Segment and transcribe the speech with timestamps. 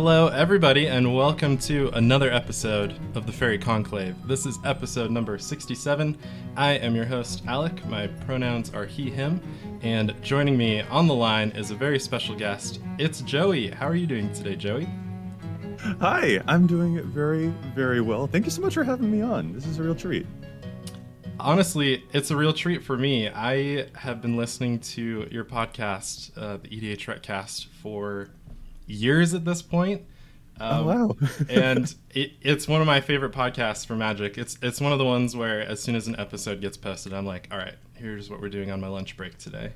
[0.00, 4.14] Hello, everybody, and welcome to another episode of the Faerie Conclave.
[4.28, 6.16] This is episode number 67.
[6.56, 7.84] I am your host, Alec.
[7.86, 9.40] My pronouns are he, him,
[9.82, 12.80] and joining me on the line is a very special guest.
[12.96, 13.70] It's Joey.
[13.70, 14.88] How are you doing today, Joey?
[15.98, 18.28] Hi, I'm doing very, very well.
[18.28, 19.52] Thank you so much for having me on.
[19.52, 20.28] This is a real treat.
[21.40, 23.28] Honestly, it's a real treat for me.
[23.28, 28.30] I have been listening to your podcast, uh, the EDHRECast, for
[28.88, 30.02] years at this point.
[30.60, 31.16] Um, oh wow!
[31.48, 34.36] and it, it's one of my favorite podcasts for Magic.
[34.36, 37.26] It's it's one of the ones where as soon as an episode gets posted, I'm
[37.26, 39.72] like, all right, here's what we're doing on my lunch break today.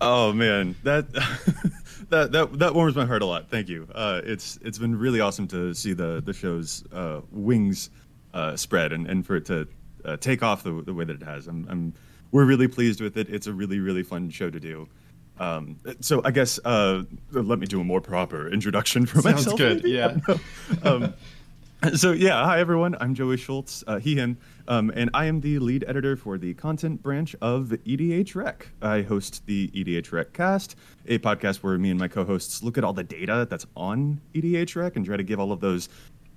[0.00, 1.12] Oh man, that
[2.08, 3.50] that that that warms my heart a lot.
[3.50, 3.88] Thank you.
[3.94, 7.90] Uh, it's it's been really awesome to see the the show's uh, wings
[8.32, 9.68] uh, spread and, and for it to
[10.04, 11.46] uh, take off the, the way that it has.
[11.48, 11.94] I'm, I'm
[12.30, 13.28] we're really pleased with it.
[13.28, 14.88] It's a really really fun show to do.
[15.40, 17.02] Um, so I guess uh,
[17.32, 19.58] let me do a more proper introduction for Sounds myself.
[19.58, 19.84] Sounds good.
[19.84, 19.96] Maybe?
[19.96, 20.18] Yeah.
[20.88, 21.14] um,
[21.94, 22.94] so yeah, hi everyone.
[23.00, 24.36] I'm Joey Schultz, uh, he him,
[24.68, 28.68] um, and I am the lead editor for the content branch of EDH Rec.
[28.82, 32.84] I host the EDH Rec Cast, a podcast where me and my co-hosts look at
[32.84, 35.88] all the data that's on EDH Rec and try to give all of those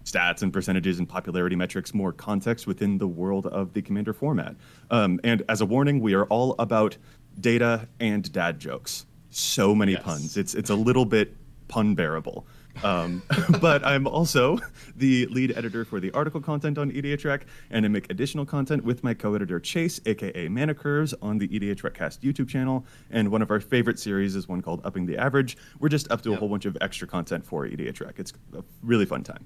[0.05, 4.55] stats and percentages and popularity metrics more context within the world of the Commander format.
[4.91, 6.95] Um, and as a warning, we are all about
[7.39, 9.05] data and dad jokes.
[9.29, 10.03] So many yes.
[10.03, 10.37] puns.
[10.37, 11.35] It's it's a little bit
[11.67, 12.45] pun bearable.
[12.83, 13.21] Um,
[13.61, 14.57] but I'm also
[14.95, 18.83] the lead editor for the article content on EDH Rec, and I make additional content
[18.83, 22.85] with my co-editor Chase, aka Mana Curves, on the EDH Recast YouTube channel.
[23.11, 25.57] And one of our favorite series is one called Upping the Average.
[25.79, 26.37] We're just up to yep.
[26.37, 28.19] a whole bunch of extra content for EDH Rec.
[28.19, 29.45] It's a really fun time.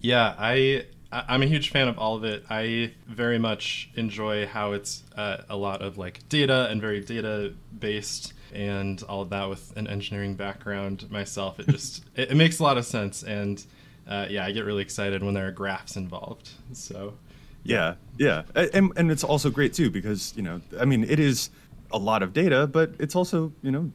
[0.00, 2.44] Yeah, I I'm a huge fan of all of it.
[2.48, 7.52] I very much enjoy how it's uh, a lot of like data and very data
[7.78, 11.60] based and all of that with an engineering background myself.
[11.60, 13.62] It just it, it, makes a lot of sense and
[14.06, 16.50] uh, yeah, I get really excited when there are graphs involved.
[16.72, 17.14] So
[17.62, 21.50] yeah, yeah, and and it's also great too because you know I mean it is
[21.92, 23.92] a lot of data, but it's also you know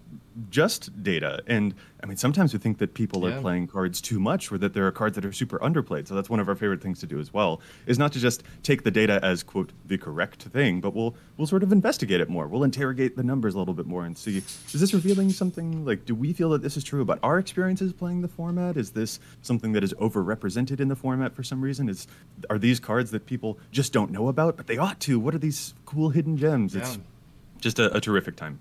[0.50, 1.42] just data.
[1.48, 3.36] And I mean, sometimes we think that people yeah.
[3.36, 6.08] are playing cards too much, or that there are cards that are super underplayed.
[6.08, 7.62] So that's one of our favorite things to do as well.
[7.86, 11.48] Is not to just take the data as quote the correct thing, but we'll we'll
[11.48, 12.48] sort of investigate it more.
[12.48, 15.86] We'll interrogate the numbers a little bit more and see is this revealing something?
[15.86, 18.78] Like, do we feel that this is true about our experiences playing the format?
[18.78, 21.90] Is this something that is overrepresented in the format for some reason?
[21.90, 22.08] Is
[22.50, 25.20] are these cards that people just don't know about, but they ought to?
[25.20, 26.76] What are these cool hidden gems?
[26.76, 26.82] Yeah.
[26.82, 27.00] It's
[27.60, 28.60] just a, a terrific time.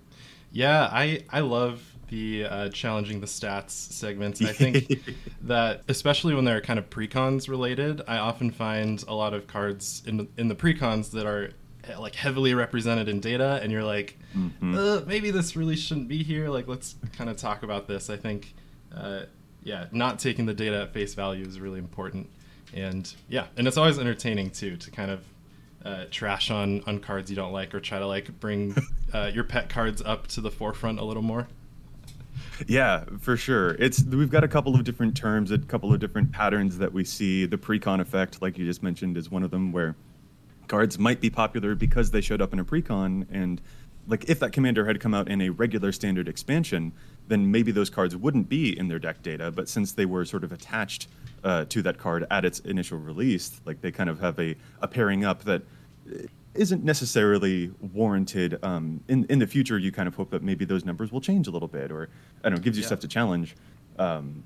[0.53, 4.43] Yeah, I I love the uh, challenging the stats segments.
[4.43, 5.05] I think
[5.43, 10.03] that especially when they're kind of precons related, I often find a lot of cards
[10.06, 11.51] in the, in the precons that are
[11.99, 14.77] like heavily represented in data, and you're like, mm-hmm.
[14.77, 16.49] uh, maybe this really shouldn't be here.
[16.49, 18.11] Like, let's kind of talk about this.
[18.11, 18.55] I think,
[18.95, 19.23] uh,
[19.62, 22.29] yeah, not taking the data at face value is really important,
[22.75, 25.21] and yeah, and it's always entertaining too to kind of
[25.87, 28.75] uh, trash on on cards you don't like, or try to like bring
[29.15, 31.47] uh, your pet cards up to the forefront a little more.
[32.67, 33.77] Yeah, for sure.
[33.79, 37.05] It's we've got a couple of different terms, a couple of different patterns that we
[37.05, 37.47] see.
[37.47, 39.95] The precon effect, like you just mentioned, is one of them where
[40.69, 43.61] cards might be popular because they showed up in a precon and
[44.09, 46.93] like if that commander had come out in a regular standard expansion,
[47.29, 49.51] then maybe those cards wouldn't be in their deck data.
[49.51, 51.09] But since they were sort of attached
[51.43, 54.89] uh, to that card at its initial release, like they kind of have a, a
[54.89, 55.63] pairing up that
[56.56, 58.59] isn't necessarily warranted.
[58.62, 61.47] Um, in in the future, you kind of hope that maybe those numbers will change
[61.47, 62.09] a little bit, or
[62.43, 62.89] I don't know, gives you yeah.
[62.89, 63.56] stuff to challenge.
[63.99, 64.44] Um,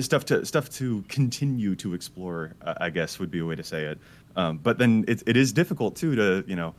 [0.00, 3.84] stuff to stuff to continue to explore, I guess would be a way to say
[3.84, 3.98] it.
[4.36, 6.74] Um, but then it, it is difficult too to you know.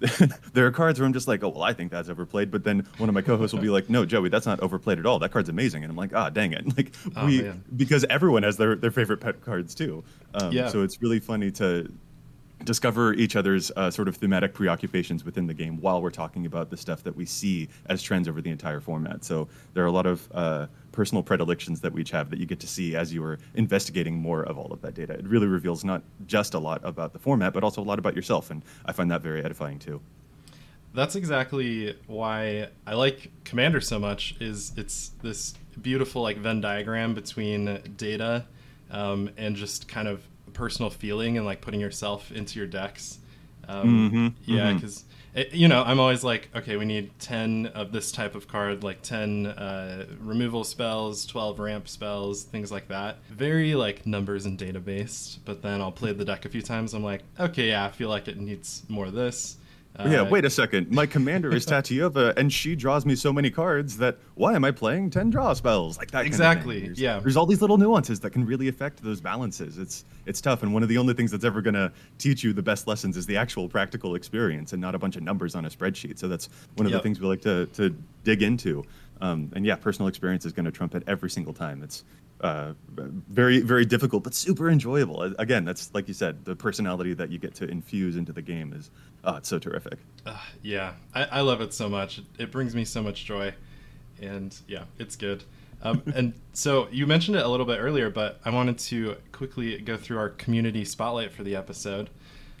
[0.52, 2.50] there are cards where I'm just like, oh well, I think that's overplayed.
[2.50, 5.06] But then one of my co-hosts will be like, no, Joey, that's not overplayed at
[5.06, 5.20] all.
[5.20, 5.84] That card's amazing.
[5.84, 7.64] And I'm like, ah, dang it, like oh, we man.
[7.76, 10.02] because everyone has their their favorite pet cards too.
[10.34, 10.68] Um, yeah.
[10.68, 11.90] So it's really funny to
[12.64, 16.70] discover each other's uh, sort of thematic preoccupations within the game while we're talking about
[16.70, 19.24] the stuff that we see as trends over the entire format.
[19.24, 22.46] So there are a lot of uh, personal predilections that we each have that you
[22.46, 25.14] get to see as you are investigating more of all of that data.
[25.14, 28.14] It really reveals not just a lot about the format, but also a lot about
[28.14, 30.00] yourself, and I find that very edifying too.
[30.94, 34.36] That's exactly why I like Commander so much.
[34.38, 38.46] Is it's this beautiful like Venn diagram between data
[38.90, 43.18] um, and just kind of personal feeling and like putting yourself into your decks.
[43.68, 45.04] Um, mm-hmm, yeah, because
[45.34, 45.54] mm-hmm.
[45.56, 49.02] you know I'm always like, okay, we need ten of this type of card, like
[49.02, 53.18] ten uh, removal spells, twelve ramp spells, things like that.
[53.30, 55.44] Very like numbers and data based.
[55.44, 56.94] But then I'll play the deck a few times.
[56.94, 59.56] I'm like, okay, yeah, I feel like it needs more of this.
[59.96, 60.90] Uh, yeah, wait a second.
[60.90, 64.72] My commander is Tatyova, and she draws me so many cards that why am I
[64.72, 66.26] playing ten draw spells like that?
[66.26, 66.80] Exactly.
[66.80, 67.20] Kind of yeah.
[67.20, 69.78] There's all these little nuances that can really affect those balances.
[69.78, 72.52] It's it's tough, and one of the only things that's ever going to teach you
[72.52, 75.64] the best lessons is the actual practical experience, and not a bunch of numbers on
[75.64, 76.18] a spreadsheet.
[76.18, 77.00] So that's one of yep.
[77.00, 78.84] the things we like to to dig into.
[79.20, 81.82] Um, and yeah, personal experience is going to trump it every single time.
[81.84, 82.04] It's
[82.44, 85.22] uh, very very difficult but super enjoyable.
[85.38, 88.74] Again that's like you said the personality that you get to infuse into the game
[88.74, 88.90] is
[89.24, 89.98] oh it's so terrific.
[90.26, 90.92] Uh, yeah.
[91.14, 92.20] I, I, love it so much.
[92.38, 93.54] It brings me so much joy.
[94.20, 95.44] And yeah it's good.
[95.82, 99.78] Um, and so you mentioned it a little bit earlier but i wanted to quickly
[99.80, 102.10] go through our community spotlight for the episode.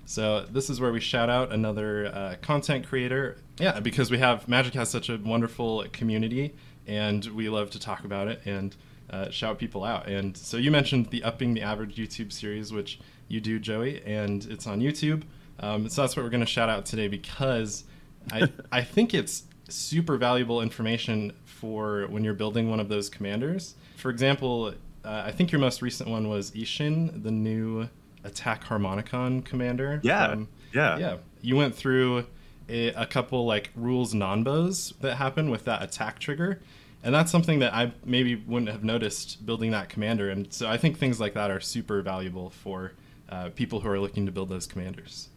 [0.06, 3.36] So this is where we shout out another uh, content creator.
[3.58, 6.54] Yeah because we have magic has such a wonderful community
[6.86, 8.40] and we love to talk about it.
[8.46, 8.74] And
[9.14, 10.08] uh, shout people out.
[10.08, 14.44] And so you mentioned the Upping the Average YouTube series, which you do, Joey, and
[14.46, 15.22] it's on YouTube.
[15.60, 17.84] Um, so that's what we're going to shout out today because
[18.32, 23.76] I, I think it's super valuable information for when you're building one of those commanders.
[23.96, 24.74] For example,
[25.04, 27.88] uh, I think your most recent one was Isshin, the new
[28.24, 30.00] Attack Harmonicon commander.
[30.02, 30.30] Yeah.
[30.30, 30.98] From, yeah.
[30.98, 31.16] Yeah.
[31.40, 32.26] You went through
[32.68, 36.60] a, a couple like rules nonbos that happen with that attack trigger
[37.04, 40.30] and that's something that I maybe wouldn't have noticed building that commander.
[40.30, 42.92] And so I think things like that are super valuable for
[43.28, 45.28] uh, people who are looking to build those commanders.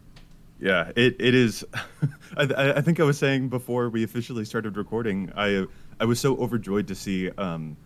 [0.58, 1.64] Yeah, it, it is.
[2.36, 5.66] I, I, think I was saying before we officially started recording, I
[6.00, 7.76] I was so overjoyed to see um,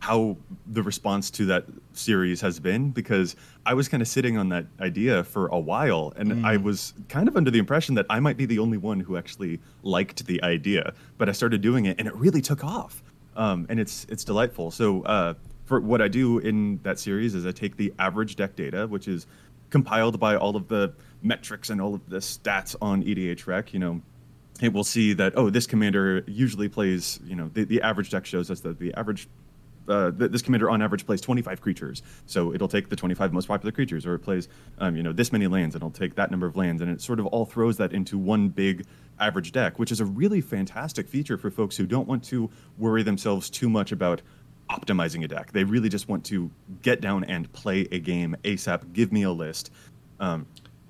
[0.00, 0.36] how
[0.66, 3.36] the response to that series has been because
[3.66, 6.44] I was kind of sitting on that idea for a while and mm.
[6.44, 9.16] I was kind of under the impression that I might be the only one who
[9.16, 13.02] actually liked the idea, but I started doing it and it really took off
[13.38, 14.70] um, and it's it's delightful.
[14.70, 18.56] So uh, for what I do in that series is I take the average deck
[18.56, 19.26] data, which is
[19.70, 20.92] compiled by all of the
[21.22, 23.72] metrics and all of the stats on EDHREC.
[23.72, 24.02] You know,
[24.60, 27.20] it will see that oh, this commander usually plays.
[27.24, 29.28] You know, the, the average deck shows us that the average
[29.88, 32.02] uh, this commander on average plays 25 creatures.
[32.26, 34.48] So it'll take the 25 most popular creatures, or it plays,
[34.78, 37.00] um, you know, this many lands, and it'll take that number of lands, and it
[37.00, 38.84] sort of all throws that into one big
[39.20, 43.02] average deck, which is a really fantastic feature for folks who don't want to worry
[43.02, 44.22] themselves too much about
[44.70, 45.52] optimizing a deck.
[45.52, 46.50] They really just want to
[46.82, 48.92] get down and play a game ASAP.
[48.92, 49.70] Give me a list.
[50.20, 50.46] Um,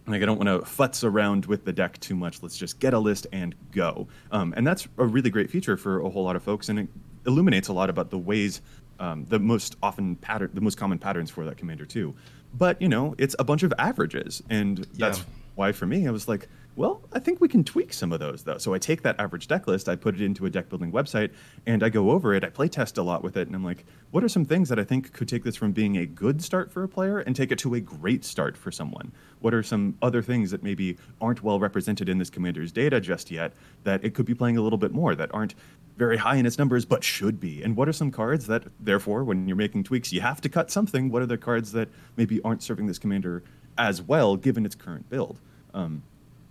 [0.07, 2.43] like I don't want to futz around with the deck too much.
[2.43, 4.09] Let's just get a list and go.
[4.33, 6.89] Um, and that's a really great feature for a whole lot of folks, and it
[7.27, 8.63] illuminates a lot about the ways
[8.99, 12.15] um, the most often pattern, the most common patterns for that commander too.
[12.55, 15.25] But you know, it's a bunch of averages, and that's yeah.
[15.55, 16.49] why for me, I was like,
[16.79, 18.57] well, I think we can tweak some of those though.
[18.59, 21.33] So I take that average deck list, I put it into a deck building website,
[21.67, 22.45] and I go over it.
[22.45, 24.79] I play test a lot with it, and I'm like, what are some things that
[24.79, 27.51] I think could take this from being a good start for a player and take
[27.51, 29.11] it to a great start for someone?
[29.41, 33.33] What are some other things that maybe aren't well represented in this commander's data just
[33.33, 35.57] yet that it could be playing a little bit more that aren't
[35.97, 37.61] very high in its numbers but should be?
[37.61, 40.71] And what are some cards that, therefore, when you're making tweaks, you have to cut
[40.71, 41.11] something?
[41.11, 43.43] What are the cards that maybe aren't serving this commander
[43.77, 45.41] as well given its current build?
[45.75, 46.05] Um,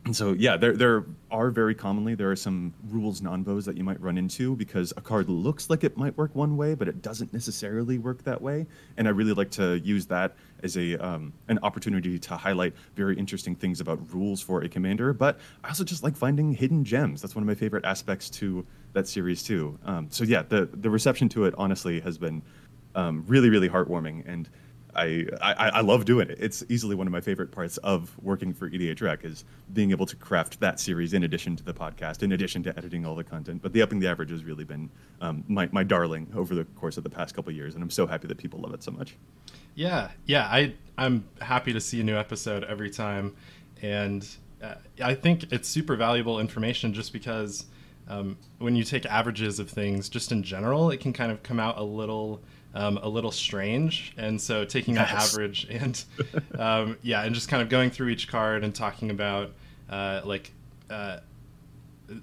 [0.08, 3.84] and so, yeah, there, there are very commonly there are some rules nonbos that you
[3.84, 7.02] might run into because a card looks like it might work one way, but it
[7.02, 8.66] doesn't necessarily work that way.
[8.96, 13.18] And I really like to use that as a um, an opportunity to highlight very
[13.18, 15.12] interesting things about rules for a commander.
[15.12, 17.22] But I also just like finding hidden gems.
[17.22, 19.78] That's one of my favorite aspects to that series too.
[19.84, 22.42] Um, so yeah, the the reception to it honestly has been
[22.96, 24.48] um, really really heartwarming and
[24.98, 26.38] I, I, love doing it.
[26.40, 30.16] It's easily one of my favorite parts of working for EDHREC is being able to
[30.16, 33.62] craft that series in addition to the podcast, in addition to editing all the content.
[33.62, 34.90] But the upping the average has really been
[35.22, 38.08] um, my my darling over the course of the past couple years, and I'm so
[38.08, 39.16] happy that people love it so much.
[39.76, 43.36] Yeah, yeah, I I'm happy to see a new episode every time,
[43.84, 44.28] and
[44.64, 47.66] uh, I think it's super valuable information just because
[48.08, 51.60] um, when you take averages of things, just in general, it can kind of come
[51.60, 52.42] out a little
[52.74, 54.14] um, a little strange.
[54.18, 55.12] And so taking yes.
[55.12, 56.04] that average and
[56.58, 59.52] um, yeah, and just kind of going through each card and talking about
[59.90, 60.52] uh, like
[60.90, 61.20] uh,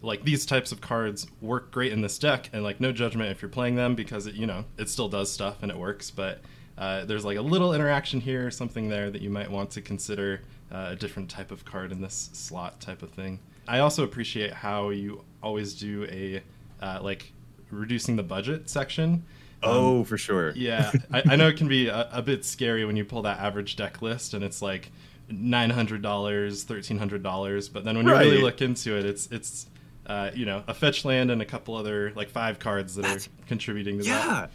[0.01, 3.43] like these types of cards work great in this deck, and like no judgment if
[3.43, 6.41] you're playing them because it you know it still does stuff and it works, but
[6.79, 9.81] uh, there's like a little interaction here, or something there that you might want to
[9.81, 13.39] consider uh, a different type of card in this slot type of thing.
[13.67, 16.43] I also appreciate how you always do a
[16.85, 17.33] uh, like
[17.71, 19.25] reducing the budget section
[19.65, 20.53] Oh, um, for sure.
[20.55, 23.39] Yeah, I, I, know it can be a, a, bit scary when you pull that
[23.39, 24.91] average deck list and it's like
[25.29, 27.69] nine hundred dollars, thirteen hundred dollars.
[27.69, 28.25] But then when right.
[28.25, 29.67] you really look into it, it's it's
[30.07, 33.27] uh, you know a fetch land and a couple other like five cards that that's,
[33.27, 34.19] are contributing to yeah.
[34.19, 34.27] that.
[34.27, 34.47] Yeah,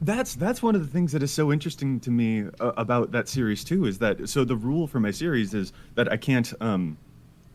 [0.00, 3.28] that's that's one of the things that is so interesting to me uh, about that
[3.28, 3.86] series too.
[3.86, 6.96] Is that so the rule for my series is that I can't um,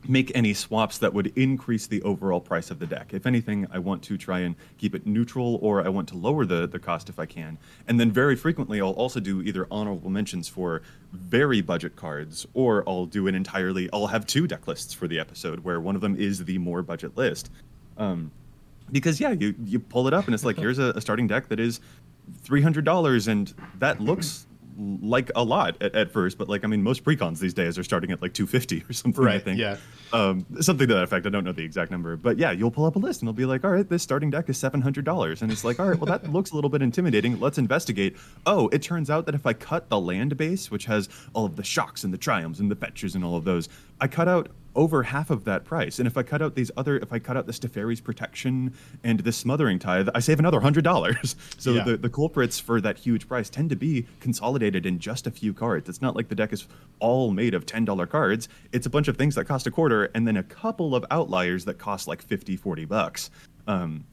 [0.07, 3.13] make any swaps that would increase the overall price of the deck.
[3.13, 6.45] If anything, I want to try and keep it neutral or I want to lower
[6.45, 7.57] the, the cost if I can.
[7.87, 10.81] And then very frequently, I'll also do either honorable mentions for
[11.11, 15.19] very budget cards or I'll do an entirely, I'll have two deck lists for the
[15.19, 17.49] episode where one of them is the more budget list.
[17.97, 18.31] Um,
[18.91, 21.47] because yeah, you, you pull it up and it's like, here's a, a starting deck
[21.49, 21.79] that is
[22.45, 27.03] $300 and that looks like a lot at, at first, but like I mean, most
[27.03, 29.23] precons these days are starting at like 250 or something.
[29.23, 29.35] Right.
[29.35, 29.59] I think.
[29.59, 29.77] Yeah.
[30.11, 31.25] Um, something to that effect.
[31.25, 33.35] I don't know the exact number, but yeah, you'll pull up a list and it'll
[33.35, 35.87] be like, all right, this starting deck is seven hundred dollars, and it's like, all
[35.87, 37.39] right, well that looks a little bit intimidating.
[37.39, 38.17] Let's investigate.
[38.45, 41.55] Oh, it turns out that if I cut the land base, which has all of
[41.55, 44.49] the shocks and the triomes and the fetchers and all of those, I cut out
[44.75, 45.99] over half of that price.
[45.99, 49.19] And if I cut out these other, if I cut out the Teferi's protection and
[49.19, 51.35] the smothering tithe, I save another hundred dollars.
[51.59, 51.83] So Yeah.
[51.83, 55.53] the, the culprits for that huge price tend to be consolidated in just a few
[55.53, 55.87] cards.
[55.87, 56.67] It's not like the deck is
[56.99, 58.49] all made of $10 cards.
[58.71, 61.65] It's a bunch of things that cost a quarter and then a couple of outliers
[61.65, 63.29] that cost like 50, 40 bucks.
[63.67, 64.03] Um,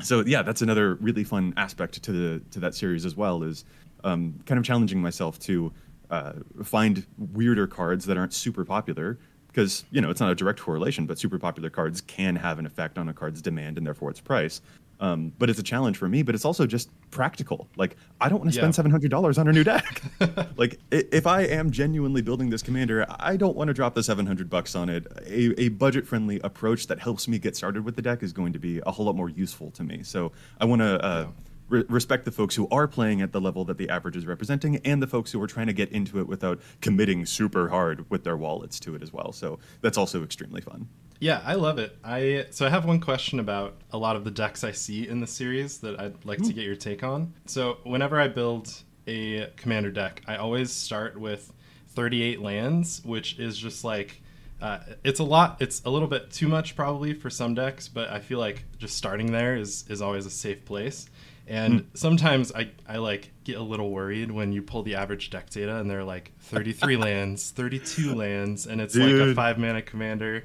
[0.00, 3.64] so yeah, that's another really fun aspect to the to that series as well is
[4.04, 5.72] um, kind of challenging myself to
[6.10, 9.18] uh, find weirder cards that aren't super popular
[9.54, 12.66] because you know it's not a direct correlation, but super popular cards can have an
[12.66, 14.60] effect on a card's demand and therefore its price.
[15.00, 17.68] Um, but it's a challenge for me, but it's also just practical.
[17.76, 18.62] Like I don't want to Yeah.
[18.62, 20.02] spend seven hundred dollars on a new deck.
[20.56, 24.26] like if I am genuinely building this commander, I don't want to drop the seven
[24.26, 25.06] hundred bucks on it.
[25.26, 28.52] A, a budget friendly approach that helps me get started with the deck is going
[28.52, 30.02] to be a whole lot more useful to me.
[30.02, 31.04] So I want to.
[31.04, 31.26] Uh,
[31.68, 34.76] re- respect the folks who are playing at the level that the average is representing
[34.84, 38.24] and the folks who are trying to get into it without committing super hard with
[38.24, 40.88] their wallets to it as well so that's also extremely fun
[41.20, 41.96] Yeah, I love it.
[42.04, 45.20] I so I have one question about a lot of the decks I see in
[45.20, 47.32] the series that I'd like to get your take on.
[47.46, 48.72] So whenever I build
[49.06, 51.52] a commander deck, I always start with
[51.88, 54.20] 38 lands, which is just like
[54.60, 55.56] uh, it's a lot.
[55.60, 58.96] It's a little bit too much probably for some decks, but I feel like just
[58.96, 61.06] starting there is is always a safe place.
[61.46, 61.86] And hmm.
[61.94, 65.76] sometimes I, I like get a little worried when you pull the average deck data
[65.76, 70.44] and they're like 33 lands, 32 lands, and it's like a five mana commander.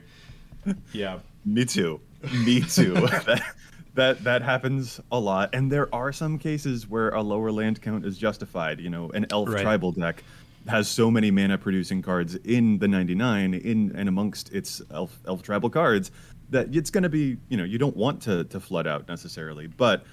[0.92, 1.20] Yeah.
[1.46, 2.02] me too.
[2.46, 3.08] Me too.
[3.26, 3.56] That,
[3.96, 5.50] that that happens a lot.
[5.54, 8.80] And there are some cases where a lower land count is justified.
[8.80, 9.62] You know an elf Right.
[9.62, 10.24] tribal deck
[10.68, 15.42] has so many mana producing cards in the 99 in and amongst its elf elf
[15.42, 16.12] tribal cards
[16.50, 19.68] that it's going to be you know you don't want to to flood out necessarily.
[19.68, 20.06] But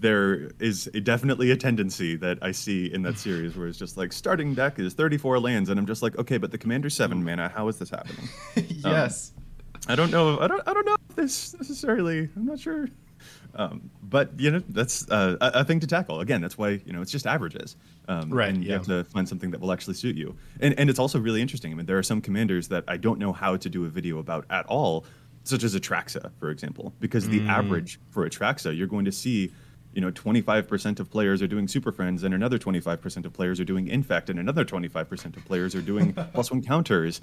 [0.00, 3.96] there is a, definitely a tendency that I see in that series where it's just
[3.96, 7.22] like starting deck is 34 lands, and I'm just like, okay, but the commander's seven
[7.22, 7.48] mana.
[7.48, 8.28] How is this happening?
[8.68, 9.32] yes.
[9.88, 10.38] I don't know.
[10.40, 10.62] I don't.
[10.66, 12.28] I don't know if this necessarily.
[12.36, 12.88] I'm not sure.
[13.54, 16.20] Um, but you know, that's uh, a, a thing to tackle.
[16.20, 17.76] Again, that's why you know it's just averages.
[18.08, 18.76] Um, Right, And you yeah.
[18.76, 20.36] have to find something that will actually suit you.
[20.60, 21.72] And and it's also really interesting.
[21.72, 24.18] I mean, there are some commanders that I don't know how to do a video
[24.18, 25.04] about at all,
[25.44, 27.48] such as Atraxa, for example, because the Mm.
[27.48, 29.50] average for Atraxa, you're going to see.
[29.92, 33.64] You know, 25% of players are doing Super Friends, and another 25% of players are
[33.64, 37.20] doing Infect, and another 25% of players are doing plus one counters.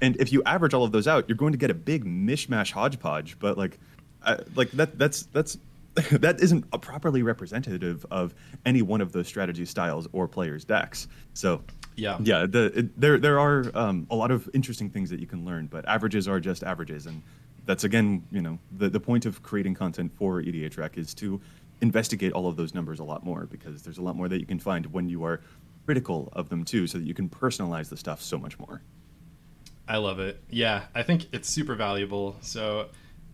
[0.00, 2.72] And if you average all of those out, you're going to get a big mishmash
[2.72, 3.38] hodgepodge.
[3.38, 3.78] But like,
[4.24, 5.58] I, like that that's that's
[6.12, 8.34] that isn't a properly representative of
[8.66, 11.08] any one of those strategy styles or players' decks.
[11.34, 11.62] So
[11.96, 12.18] Yeah.
[12.20, 15.44] yeah, the it, there there are um, a lot of interesting things that you can
[15.44, 17.22] learn, but averages are just averages, and
[17.64, 21.40] that's again, you know, the the point of creating content for EDH Rec is to
[21.80, 24.46] investigate all of those numbers a lot more because there's a lot more that you
[24.46, 25.40] can find when you are
[25.86, 28.82] critical of them too, so that you can personalize the stuff so much more.
[29.88, 30.42] I love it.
[30.50, 32.36] Yeah, I think it's super valuable.
[32.42, 32.88] So,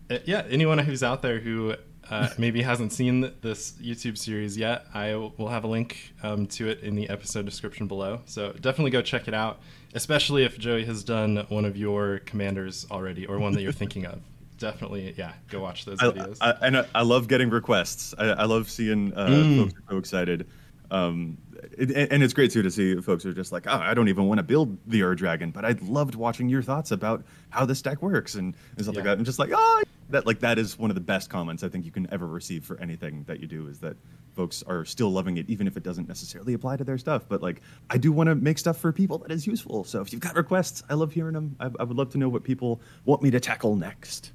[0.09, 1.75] uh, yeah, anyone who's out there who
[2.09, 6.69] uh, maybe hasn't seen this YouTube series yet, I will have a link um, to
[6.69, 8.21] it in the episode description below.
[8.25, 9.59] So definitely go check it out,
[9.93, 14.05] especially if Joey has done one of your commanders already or one that you're thinking
[14.05, 14.21] of.
[14.57, 16.37] Definitely, yeah, go watch those I, videos.
[16.41, 18.13] I, and I, I love getting requests.
[18.17, 19.57] I, I love seeing uh, Mm.
[19.57, 20.47] folks are so excited.
[20.91, 21.37] Um,
[21.77, 24.07] it, and it's great too to see folks who are just like, oh, I don't
[24.07, 27.65] even want to build the Ur Dragon, but I loved watching your thoughts about how
[27.65, 29.17] this deck works and, and stuff like that.
[29.17, 31.85] I'm just like, oh, that like that is one of the best comments I think
[31.85, 33.97] you can ever receive for anything that you do is that
[34.35, 37.25] folks are still loving it, even if it doesn't necessarily apply to their stuff.
[37.27, 39.83] But like, I do want to make stuff for people that is useful.
[39.85, 41.55] So if you've got requests, I love hearing them.
[41.59, 44.33] I, I would love to know what people want me to tackle next.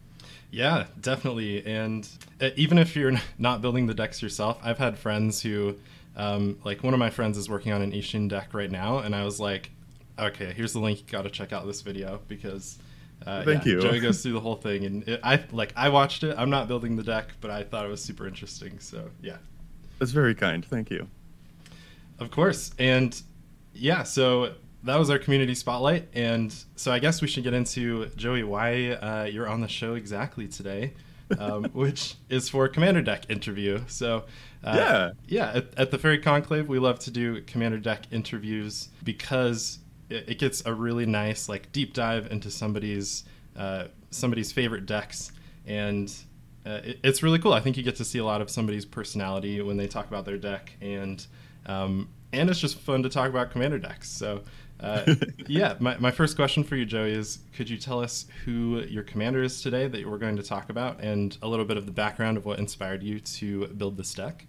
[0.51, 1.65] Yeah, definitely.
[1.65, 2.09] And
[2.41, 5.77] uh, even if you're not building the decks yourself, I've had friends who,
[6.17, 9.15] um, like one of my friends is working on an Isshin deck right now, and
[9.15, 9.71] I was like,
[10.19, 11.01] okay, here's the link.
[11.01, 12.79] You got to check out this video because.
[13.27, 13.81] Uh, Thank yeah, you.
[13.83, 16.35] Joey goes through the whole thing, and it, I like I watched it.
[16.39, 18.79] I'm not building the deck, but I thought it was super interesting.
[18.79, 19.37] So yeah,
[19.99, 20.65] That's very kind.
[20.65, 21.07] Thank you.
[22.19, 23.21] of course, and
[23.75, 24.05] yeah.
[24.05, 24.55] So
[24.85, 28.93] that was our community spotlight, and so I guess we should get into Joey why
[28.93, 30.95] uh, you're on the show exactly today,
[31.39, 33.83] um, which is for Commander Deck interview.
[33.89, 34.25] So
[34.65, 38.89] uh, yeah, yeah, at, at, the Faerie Conclave, we love to do Commander Deck interviews
[39.05, 43.25] because it, it gets a really nice like deep dive into somebody's
[43.57, 45.33] uh, somebody's favorite decks,
[45.67, 46.15] and
[46.65, 47.53] uh, it, it's really cool.
[47.53, 50.25] I think you get to see a lot of somebody's personality when they talk about
[50.25, 51.27] their deck, and
[51.67, 54.09] um, and it's just fun to talk about Commander decks.
[54.09, 54.43] So.
[54.81, 55.15] Uh,
[55.47, 59.03] yeah, my, my first question for you, Joey, is could you tell us who your
[59.03, 61.93] commander is today that we're going to talk about and a little bit of the
[61.93, 64.47] background of what inspired you to build this deck?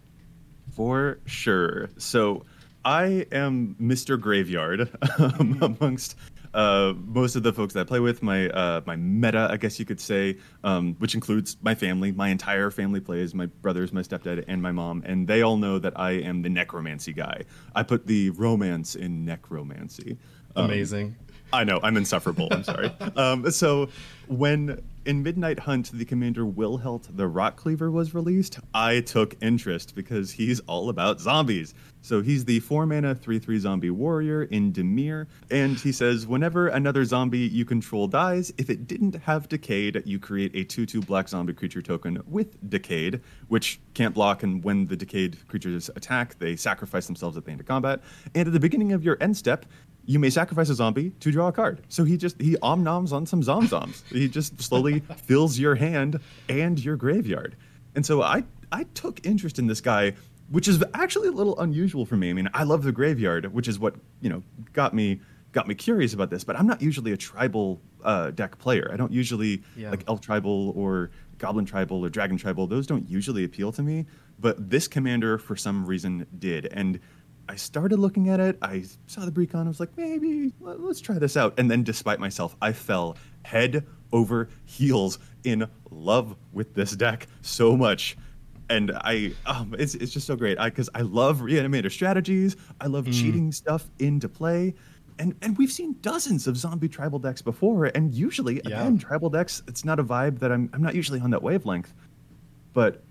[0.73, 1.89] For sure.
[1.97, 2.45] So
[2.85, 4.19] I am Mr.
[4.19, 6.15] Graveyard um, amongst
[6.53, 9.79] uh, most of the folks that I play with, my uh, my meta, I guess
[9.79, 12.11] you could say, um, which includes my family.
[12.11, 13.33] My entire family plays.
[13.33, 16.49] My brothers, my stepdad, and my mom, and they all know that I am the
[16.49, 17.43] necromancy guy.
[17.75, 20.17] I put the romance in necromancy.
[20.55, 21.15] Um, Amazing.
[21.53, 22.47] I know I'm insufferable.
[22.51, 22.93] I'm sorry.
[23.15, 23.89] um, so
[24.27, 30.31] when in Midnight Hunt, the commander Wilhelt the Rotcleaver was released, I took interest because
[30.31, 31.73] he's all about zombies.
[32.03, 36.67] So he's the 4 mana 3 3 zombie warrior in Dimir, and he says whenever
[36.67, 41.01] another zombie you control dies, if it didn't have Decayed, you create a 2 2
[41.01, 46.39] black zombie creature token with Decayed, which can't block, and when the Decayed creatures attack,
[46.39, 48.01] they sacrifice themselves at the end of combat.
[48.33, 49.65] And at the beginning of your end step,
[50.05, 51.81] you may sacrifice a zombie to draw a card.
[51.89, 54.07] So he just he omnoms on some zomzoms.
[54.11, 57.55] he just slowly fills your hand and your graveyard.
[57.95, 60.13] And so I I took interest in this guy,
[60.49, 62.29] which is actually a little unusual for me.
[62.29, 64.43] I mean, I love the graveyard, which is what you know
[64.73, 65.19] got me
[65.51, 66.43] got me curious about this.
[66.43, 68.89] But I'm not usually a tribal uh, deck player.
[68.91, 69.89] I don't usually yeah.
[69.89, 72.67] like elf tribal or goblin tribal or dragon tribal.
[72.67, 74.05] Those don't usually appeal to me.
[74.39, 76.99] But this commander, for some reason, did and
[77.51, 78.57] I started looking at it.
[78.61, 79.65] I saw the Precon.
[79.65, 81.53] I was like, maybe let's try this out.
[81.59, 87.75] And then, despite myself, I fell head over heels in love with this deck so
[87.75, 88.15] much.
[88.69, 90.57] And I, um, it's, it's just so great.
[90.59, 92.55] I because I love reanimator strategies.
[92.79, 93.13] I love mm.
[93.13, 94.73] cheating stuff into play.
[95.19, 98.79] And, and we've seen dozens of zombie tribal decks before, and usually, yeah.
[98.79, 101.93] again, tribal decks, it's not a vibe that I'm, I'm not usually on that wavelength.
[102.71, 103.03] But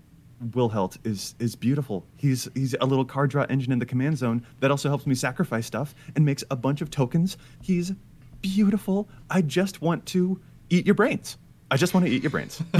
[0.49, 2.05] Wilhelt is is beautiful.
[2.15, 5.15] He's he's a little card draw engine in the command zone that also helps me
[5.15, 7.37] sacrifice stuff and makes a bunch of tokens.
[7.61, 7.93] He's
[8.41, 9.07] beautiful.
[9.29, 11.37] I just want to eat your brains.
[11.69, 12.61] I just want to eat your brains.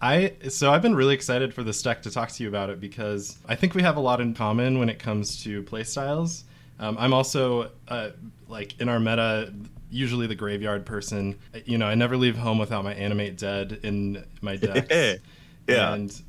[0.00, 2.80] I so I've been really excited for this deck to talk to you about it
[2.80, 6.44] because I think we have a lot in common when it comes to playstyles.
[6.78, 8.10] Um, I'm also uh,
[8.48, 9.52] like in our meta,
[9.90, 11.38] usually the graveyard person.
[11.64, 15.22] You know, I never leave home without my animate dead in my decks.
[15.68, 15.94] Yeah.
[15.94, 16.22] And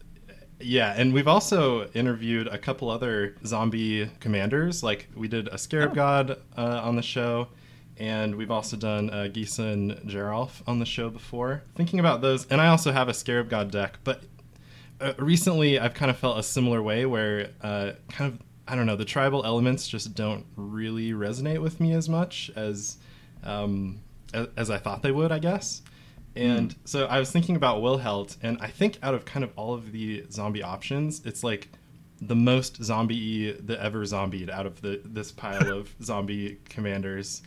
[0.60, 4.82] yeah, and we've also interviewed a couple other zombie commanders.
[4.84, 5.95] Like we did a Scarab oh.
[5.95, 7.50] God uh, on the show,
[7.97, 11.63] and we've also done uh, Gisa and Geralf on the show before.
[11.76, 14.23] Thinking about those, and I also have a Scarab God deck, but
[15.00, 18.88] uh, recently I've kind of felt a similar way where uh, kind of I don't
[18.88, 22.97] know the tribal elements just don't really resonate with me as much as
[23.43, 24.00] um,
[24.34, 25.32] as, as I thought they would.
[25.32, 25.84] I guess.
[26.38, 26.76] And mm.
[26.86, 29.91] so I was thinking about Wilhelt, and I think out of kind of all of
[29.91, 31.69] the zombie options, it's like
[32.21, 37.41] the most zombie the ever zombied out of the this pile of zombie commanders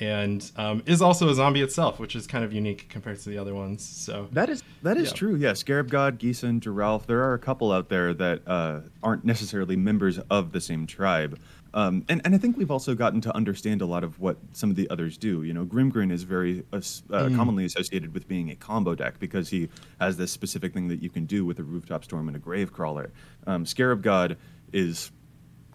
[0.00, 3.38] and um, is also a zombie itself, which is kind of unique compared to the
[3.38, 3.84] other ones.
[3.84, 5.14] So that is that is yeah.
[5.14, 5.36] true.
[5.36, 7.06] Yeah, Scarab God, Geeson, Geralf.
[7.06, 11.38] There are a couple out there that uh, aren't necessarily members of the same tribe,
[11.76, 14.70] um, and, and I think we've also gotten to understand a lot of what some
[14.70, 15.42] of the others do.
[15.42, 17.36] You know, Grimgrin is very uh, mm.
[17.36, 19.68] commonly associated with being a combo deck because he
[20.00, 23.10] has this specific thing that you can do with a Rooftop Storm and a Gravecrawler.
[23.46, 24.38] Um, Scarab God
[24.72, 25.12] is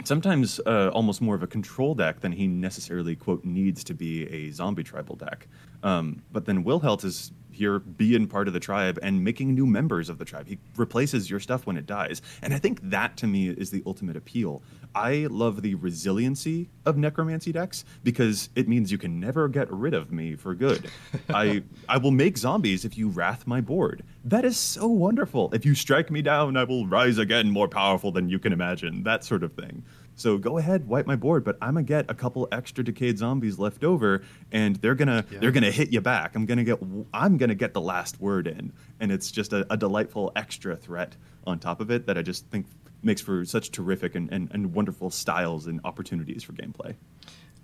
[0.03, 4.27] sometimes uh, almost more of a control deck than he necessarily quote needs to be
[4.33, 5.47] a zombie tribal deck.
[5.83, 10.09] Um, but then Wilhelt is here being part of the tribe and making new members
[10.09, 10.47] of the tribe.
[10.47, 12.21] He replaces your stuff when it dies.
[12.41, 14.63] And I think that to me is the ultimate appeal.
[14.93, 19.93] I love the resiliency of necromancy decks because it means you can never get rid
[19.93, 20.89] of me for good.
[21.29, 24.03] I I will make zombies if you wrath my board.
[24.25, 25.49] That is so wonderful.
[25.53, 29.03] If you strike me down, I will rise again more powerful than you can imagine.
[29.03, 29.83] That sort of thing.
[30.21, 33.57] So go ahead, wipe my board, but I'm gonna get a couple extra decayed zombies
[33.57, 35.39] left over, and they're gonna yeah.
[35.39, 36.35] they're gonna hit you back.
[36.35, 36.79] I'm gonna get
[37.13, 41.15] I'm gonna get the last word in, and it's just a, a delightful extra threat
[41.47, 42.67] on top of it that I just think
[43.03, 46.93] makes for such terrific and, and, and wonderful styles and opportunities for gameplay.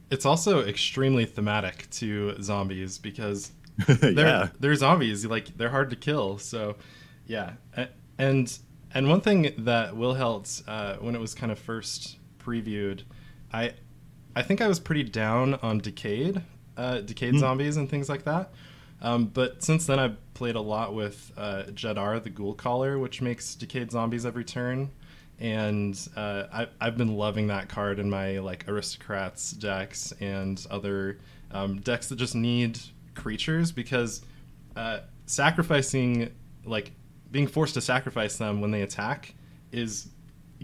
[0.09, 3.51] It's also extremely thematic to zombies because
[3.87, 4.49] they're yeah.
[4.59, 6.37] they're zombies like they're hard to kill.
[6.39, 6.77] So
[7.27, 7.53] yeah,
[8.17, 8.57] and
[8.93, 12.17] and one thing that Wilhelt uh, when it was kind of first
[12.47, 13.03] previewed,
[13.51, 13.73] I
[14.35, 16.41] I think I was pretty down on Decayed,
[16.77, 17.39] uh, Decayed Mm.
[17.39, 18.51] zombies and things like that.
[19.01, 23.55] Um, but since then, I've played a lot with uh, Jadar, the Ghoulcaller, which makes
[23.55, 24.91] Decayed zombies every turn.
[25.39, 31.19] And uh, I, I've been loving that card in my like aristocrats decks and other
[31.51, 32.79] um, decks that just need
[33.13, 34.21] creatures because
[34.75, 36.31] uh, sacrificing
[36.65, 36.91] like
[37.31, 39.33] being forced to sacrifice them when they attack
[39.71, 40.09] is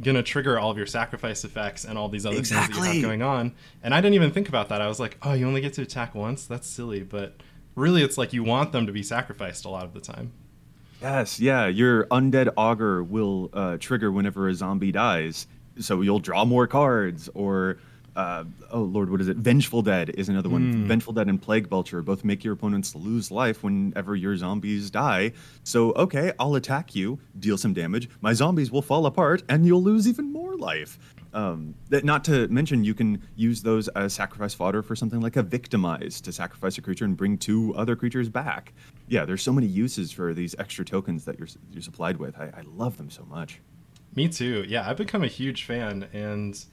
[0.02, 2.76] going to trigger all of your sacrifice effects and all these other things that you
[2.78, 2.94] Exactly.
[3.00, 3.54] have going on.
[3.84, 4.82] And I didn't even think about that.
[4.82, 6.46] I was like, oh, you only get to attack once?
[6.46, 7.04] That's silly.
[7.04, 7.36] But
[7.76, 10.32] really, it's like you want them to be sacrificed a lot of the time.
[11.02, 11.68] Yes, yeah.
[11.68, 17.30] Your undead augur will uh, trigger whenever a zombie dies, so you'll draw more cards.
[17.34, 17.78] Or,
[18.16, 19.38] uh, oh lord, what is it?
[19.38, 20.88] Vengeful Dead is another one.
[20.88, 25.32] Vengeful Dead and Plague Belcher both make your opponents lose life whenever your zombies die.
[25.64, 28.10] So, okay, I'll attack you, deal some damage.
[28.22, 31.00] My zombies will fall apart, and you'll lose even more life.
[31.34, 35.36] Um, that not to mention, you can use those as sacrifice fodder for something like
[35.36, 38.74] a victimize to sacrifice a creature and bring two other creatures back.
[39.08, 42.38] Yeah, there's so many uses for these extra tokens that you're you're supplied with.
[42.38, 43.60] I, I love them so much.
[44.16, 44.64] Me too.
[44.68, 46.64] Yeah, I've become a huge fan, and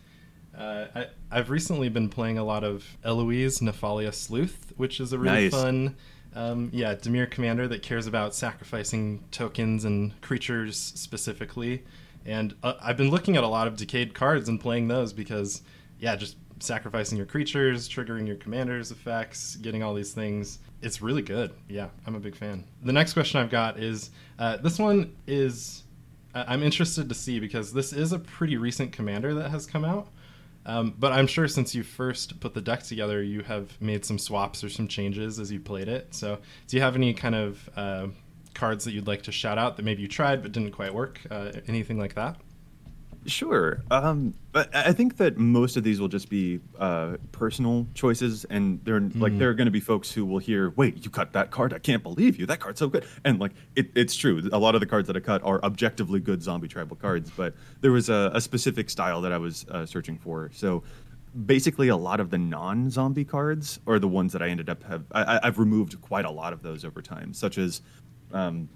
[0.57, 5.19] uh, I, I've recently been playing a lot of Eloise Nephalia Sleuth, which is a
[5.19, 5.53] really Nice.
[5.53, 5.97] fun,
[6.35, 11.85] um, yeah, Dimir commander that cares about sacrificing tokens and creatures specifically.
[12.27, 15.63] And uh, I've been looking at a lot of decayed cards and playing those because,
[15.99, 20.59] yeah, just sacrificing your creatures, triggering your commander's effects, getting all these things.
[20.83, 21.53] It's really good.
[21.69, 22.65] Yeah, I'm a big fan.
[22.83, 25.85] The next question I've got is uh, this one is
[26.35, 30.09] I'm interested to see because this is a pretty recent commander that has come out.
[30.71, 34.21] Um, but I'm sure since you first put the deck together, you have made some
[34.21, 36.15] swaps or some changes as you played it.
[36.15, 38.07] So, do you have any kind of uh,
[38.55, 41.21] cards that you'd like to shout out that maybe you tried but didn't quite work?
[41.29, 42.37] Uh, anything like that?
[43.27, 43.83] Sure.
[43.91, 48.81] Um, but I think that most of these will just be uh, personal choices, and
[48.85, 51.51] they're like there are going to be folks who will hear, "Wait, you cut that
[51.51, 51.75] card?
[51.75, 52.47] I can't believe you!
[52.47, 54.49] That card's so good!" And like it, it's true.
[54.53, 57.55] A lot of the cards that I cut are objectively good zombie tribal cards, but
[57.83, 60.51] there was a, a specific style that I was uh, searching for.
[60.55, 60.83] So
[61.47, 65.05] basically, a lot of the non-zombie cards are the ones that I ended up have.
[65.13, 67.83] I, I- I've removed quite a lot of those over time, such as.
[68.33, 68.69] Um,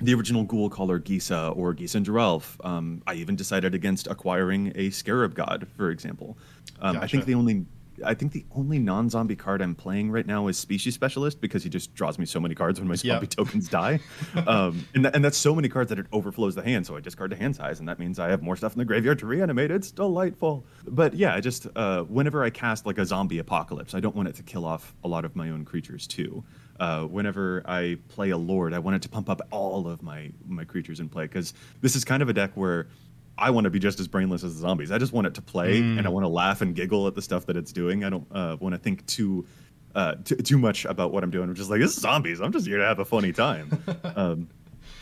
[0.00, 2.56] the original Ghoulcaller Gisa or Gisa and Geralf.
[2.64, 6.38] Um, I even decided against acquiring a Scarab God, for example.
[6.80, 7.66] Um, I think the only
[8.02, 11.68] I think the only non-zombie card I'm playing right now is Species Specialist because he
[11.68, 13.30] just draws me so many cards when my zombie Yep.
[13.36, 14.00] tokens die,
[14.46, 16.86] um, and, that, and that's so many cards that it overflows the hand.
[16.86, 18.86] So I discard the hand size, and that means I have more stuff in the
[18.86, 19.70] graveyard to reanimate.
[19.70, 20.64] It's delightful.
[20.88, 24.28] But yeah, I just uh, whenever I cast like a zombie apocalypse, I don't want
[24.28, 26.42] it to kill off a lot of my own creatures too.
[26.80, 30.32] Uh, whenever I play a lord, I want it to pump up all of my
[30.48, 32.88] my creatures in play because this is kind of a deck where
[33.36, 34.90] I want to be just as brainless as the zombies.
[34.90, 37.22] I just want it to play, and I want to laugh and giggle at the
[37.22, 38.02] stuff that it's doing.
[38.04, 39.46] I don't uh, want to think too,
[39.94, 41.48] uh, too too much about what I'm doing.
[41.48, 42.40] I'm just like, this is zombies.
[42.40, 43.82] I'm just here to have a funny time.
[44.16, 44.48] um,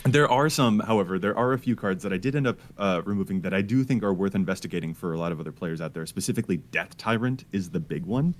[0.05, 3.03] there are some, however, there are a few cards that I did end up uh,
[3.05, 5.93] removing that I do think are worth investigating for a lot of other players out
[5.93, 6.07] there.
[6.07, 8.35] Specifically, Death Tyrant is the big one.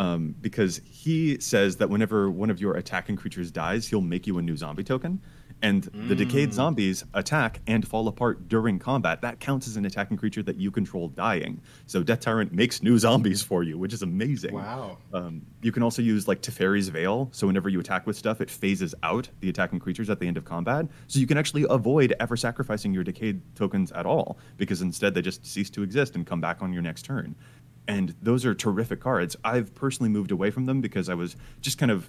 [0.00, 4.38] Um, because he says that whenever one of your attacking creatures dies, he'll make you
[4.38, 5.20] a new zombie token.
[5.62, 9.20] And the decayed zombies attack and fall apart during combat.
[9.20, 11.60] That counts as an attacking creature that you control dying.
[11.84, 14.54] So Death Tyrant makes new zombies for you, which is amazing.
[14.54, 14.96] Wow.
[15.12, 17.28] Um, you can also use like Teferi's Veil.
[17.32, 20.38] So whenever you attack with stuff, it phases out the attacking creatures at the end
[20.38, 20.86] of combat.
[21.08, 25.20] So you can actually avoid ever sacrificing your decayed tokens at all, because instead they
[25.20, 27.36] just cease to exist and come back on your next turn.
[27.90, 29.36] And those are terrific cards.
[29.44, 32.08] I've personally moved away from them because I was just kind of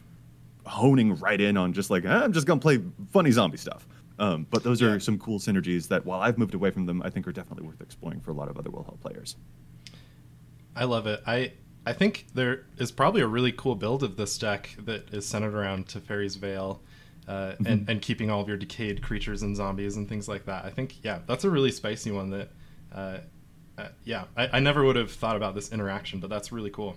[0.66, 2.80] honing right in on just like "Ah, I'm just gonna play
[3.12, 3.88] funny zombie stuff.
[4.20, 4.90] Um, but those Yeah.
[4.90, 7.66] are some cool synergies that, while I've moved away from them, I think are definitely
[7.66, 9.36] worth exploring for a lot of other Wilhelt players.
[10.76, 11.22] I love it.
[11.26, 11.54] I
[11.86, 15.56] I think there is probably a really cool build of this deck that is centered
[15.56, 16.82] around Teferi's Veil.
[17.28, 20.66] Uh, and, and keeping all of your decayed creatures and zombies and things like that.
[20.66, 22.50] I think, yeah, that's a really spicy one that,
[22.92, 23.20] uh,
[23.82, 26.96] uh, yeah, I, I never would have thought about this interaction, but that's really cool.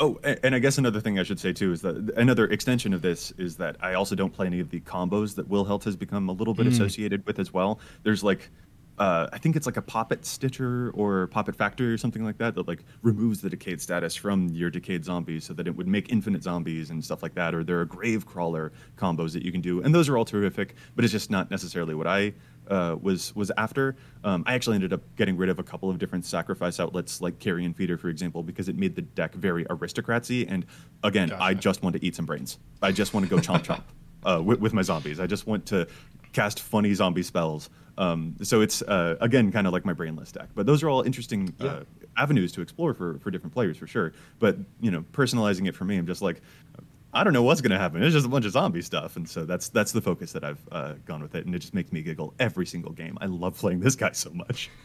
[0.00, 3.02] Oh, and I guess another thing I should say too is that another extension of
[3.02, 6.28] this is that I also don't play any of the combos that Wilhelt has become
[6.28, 7.80] a little bit associated with as well.
[8.04, 8.48] There's like,
[8.98, 12.54] uh, I think it's like a Poppet Stitcher or Poppet Factory or something like that
[12.54, 16.12] that like removes the decayed status from your decayed zombies so that it would make
[16.12, 17.52] infinite zombies and stuff like that.
[17.52, 20.76] Or there are Gravecrawler combos that you can do, and those are all terrific.
[20.94, 22.34] But it's just not necessarily what I
[22.68, 23.96] uh, was was after.
[24.24, 27.38] Um, I actually ended up getting rid of a couple of different sacrifice outlets, like
[27.38, 30.46] Carrion Feeder, for example, because it made the deck very aristocratsy.
[30.48, 30.66] And
[31.02, 32.58] again, I just want to eat some brains.
[32.82, 33.82] I just want to go chomp chomp
[34.24, 35.20] uh, with, with my zombies.
[35.20, 35.86] I just want to
[36.32, 37.70] cast funny zombie spells.
[37.96, 40.50] Um, so it's uh, again kind of like my brainless deck.
[40.54, 41.80] But those are all interesting uh,
[42.16, 44.12] avenues to explore for for different players for sure.
[44.38, 46.40] But you know, personalizing it for me, I'm just like,
[47.12, 48.02] I don't know what's going to happen.
[48.02, 50.60] It's just a bunch of zombie stuff, and so that's that's the focus that I've
[50.70, 53.16] uh, gone with it, and it just makes me giggle every single game.
[53.20, 54.70] I love playing this guy so much.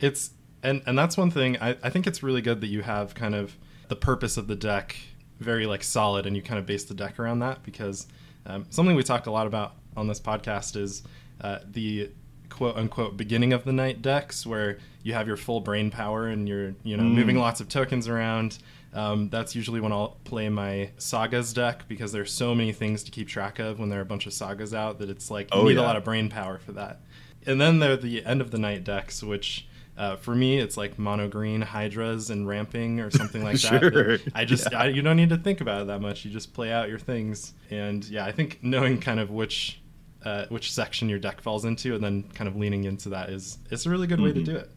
[0.00, 0.30] It's
[0.64, 3.32] and and that's one thing I, I think it's really good that you have kind
[3.32, 4.96] of the purpose of the deck
[5.38, 8.08] very like solid, and you kind of base the deck around that because
[8.46, 11.02] um, something we talk a lot about on this podcast is
[11.40, 12.10] uh, the
[12.50, 16.48] quote unquote beginning of the night decks where you have your full brain power and
[16.48, 17.14] you're you know mm.
[17.14, 18.58] moving lots of tokens around
[18.94, 23.10] um, that's usually when I'll play my sagas deck because there's so many things to
[23.10, 25.60] keep track of when there are a bunch of sagas out that it's like you
[25.60, 25.80] oh, need yeah.
[25.80, 27.00] a lot of brain power for that.
[27.44, 29.66] And then there are the end of the night decks, which
[29.98, 33.78] uh, for me it's like mono green hydras and ramping or something like sure.
[33.90, 34.22] that.
[34.32, 34.82] I just yeah.
[34.82, 36.24] I, you don't need to think about it that much.
[36.24, 39.80] You just play out your things, and yeah, I think knowing kind of which
[40.24, 43.58] uh, which section your deck falls into, and then kind of leaning into that is
[43.72, 44.24] it's a really good mm-hmm.
[44.24, 44.52] way to mm-hmm.
[44.52, 44.70] do it.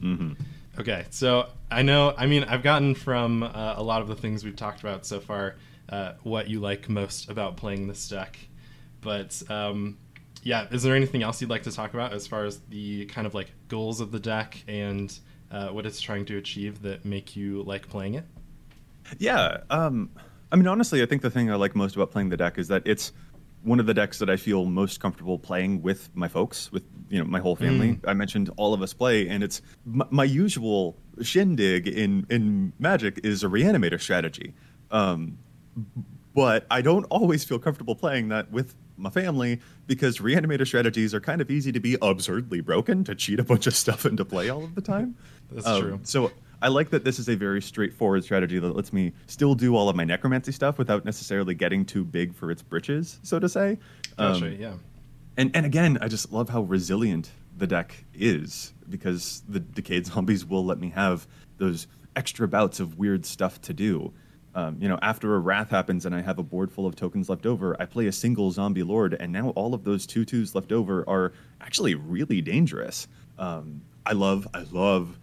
[0.00, 0.32] Mm-hmm.
[0.80, 2.14] Okay, so I know.
[2.16, 5.20] I mean, I've gotten from uh, a lot of the things we've talked about so
[5.20, 5.56] far
[5.90, 8.38] uh, what you like most about playing this deck,
[9.02, 9.98] but um,
[10.42, 13.26] yeah, is there anything else you'd like to talk about as far as the kind
[13.26, 15.18] of like goals of the deck and
[15.50, 18.24] uh, what it's trying to achieve that make you like playing it?
[19.18, 20.08] Yeah, um,
[20.50, 22.68] I mean, honestly, I think the thing I like most about playing the deck is
[22.68, 23.12] that it's
[23.62, 27.18] one of the decks that I feel most comfortable playing with my folks, with you
[27.18, 27.94] know my whole family.
[27.94, 28.08] Mm.
[28.08, 33.20] I mentioned all of us play, and it's my, my, usual shindig in in Magic
[33.22, 34.54] is a reanimator strategy,
[34.90, 35.38] um,
[36.34, 41.20] but I don't always feel comfortable playing that with my family because reanimator strategies are
[41.20, 44.48] kind of easy to be absurdly broken to cheat a bunch of stuff into play
[44.48, 45.16] all of the time.
[45.50, 46.00] That's um, true.
[46.04, 46.30] So
[46.62, 49.88] I like that this is a very straightforward strategy that lets me still do all
[49.88, 53.78] of my necromancy stuff without necessarily getting too big for its britches, so to say.
[54.16, 54.74] Gotcha, um, yeah.
[55.36, 60.44] And and again, I just love how resilient the deck is because the decayed zombies
[60.44, 61.26] will let me have
[61.58, 64.12] those extra bouts of weird stuff to do.
[64.52, 67.28] Um, you know, after a wrath happens and I have a board full of tokens
[67.28, 70.56] left over, I play a single zombie lord, and now all of those two twos
[70.56, 73.06] left over are actually really dangerous.
[73.38, 75.20] Um, I love, I love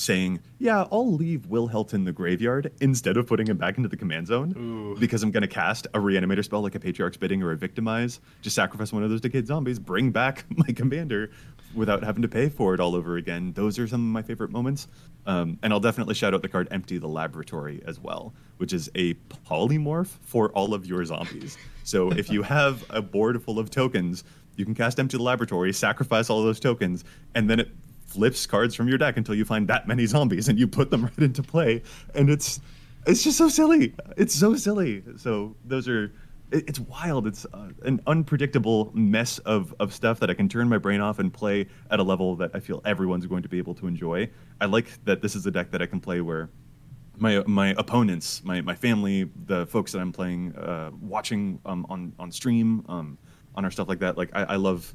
[0.00, 3.96] saying, "Yeah, I'll leave Wilhelt in the graveyard instead of putting him back into the
[3.96, 4.98] command zone Ooh.
[4.98, 8.20] because I'm going to cast a reanimator spell like a Patriarch's Bidding or a Victimize.
[8.42, 11.30] Just sacrifice one of those decayed zombies, bring back my commander
[11.74, 13.52] without having to pay for it all over again.
[13.52, 14.88] Those are some of my favorite moments.
[15.26, 18.90] Um, and I'll definitely shout out the card Empty the Laboratory as well, which is
[18.94, 19.14] a
[19.48, 21.58] polymorph for all of your zombies.
[21.84, 24.24] So if you have a board full of tokens,
[24.56, 27.70] you can cast Empty the Laboratory, sacrifice all those tokens, and then it
[28.10, 31.04] flips cards from your deck until you find that many zombies and you put them
[31.04, 31.82] right into play.
[32.14, 32.60] And it's
[33.06, 33.94] it's just so silly.
[34.16, 35.02] It's so silly.
[35.16, 36.12] So those are
[36.52, 37.28] it's wild.
[37.28, 41.20] It's uh, an unpredictable mess of, of stuff that i can turn my brain off
[41.20, 44.28] and play at a level that i feel everyone's going to be able to enjoy.
[44.60, 46.50] I like that this is a deck that i can play where
[47.18, 52.12] my my opponents my, my family the folks that i'm playing uh, watching um, on
[52.18, 53.16] on stream um,
[53.54, 54.92] on our stuff like that like I, I love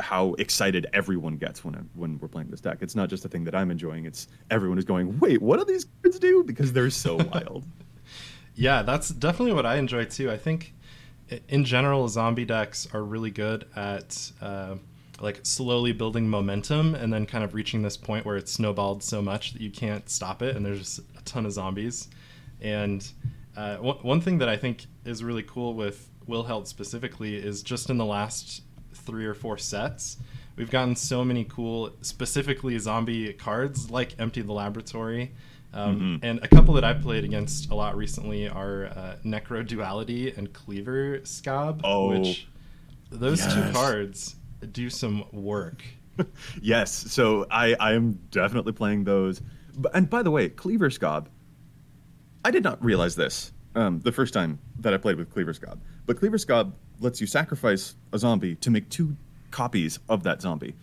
[0.00, 2.78] how excited everyone gets when when we're playing this deck.
[2.80, 4.06] It's not just a thing that I'm enjoying.
[4.06, 7.64] It's everyone is going, "Wait, what do these cards do?" because they're so wild.
[8.54, 10.30] Yeah, that's definitely what I enjoy too.
[10.30, 10.74] I think
[11.48, 14.76] in general, zombie decks are really good at uh,
[15.20, 19.22] like slowly building momentum and then kind of reaching this point where it's snowballed so
[19.22, 22.08] much that you can't stop it, and there's just a ton of zombies.
[22.60, 23.06] And
[23.56, 27.98] uh, one thing that I think is really cool with Wilhelt specifically is just in
[27.98, 28.62] the last
[29.04, 30.18] three or four sets.
[30.56, 35.32] We've gotten so many cool, specifically zombie cards like Empty the Laboratory.
[35.74, 36.24] Um, mm-hmm.
[36.24, 41.20] And a couple that I've played against a lot recently are uh, Necroduality and Cleaver
[41.20, 41.80] Skaab.
[41.84, 42.46] oh, which
[43.10, 43.54] those yes.
[43.54, 44.36] two cards
[44.70, 45.82] do some work.
[46.62, 49.40] yes, so I, I am definitely playing those.
[49.94, 51.26] And by the way, Cleaver Skaab,
[52.44, 55.78] I did not realize this um, the first time that I played with Cleaver Skaab.
[56.06, 59.16] But Cleaver Skaab lets you sacrifice a zombie to make two
[59.50, 60.74] copies of that zombie.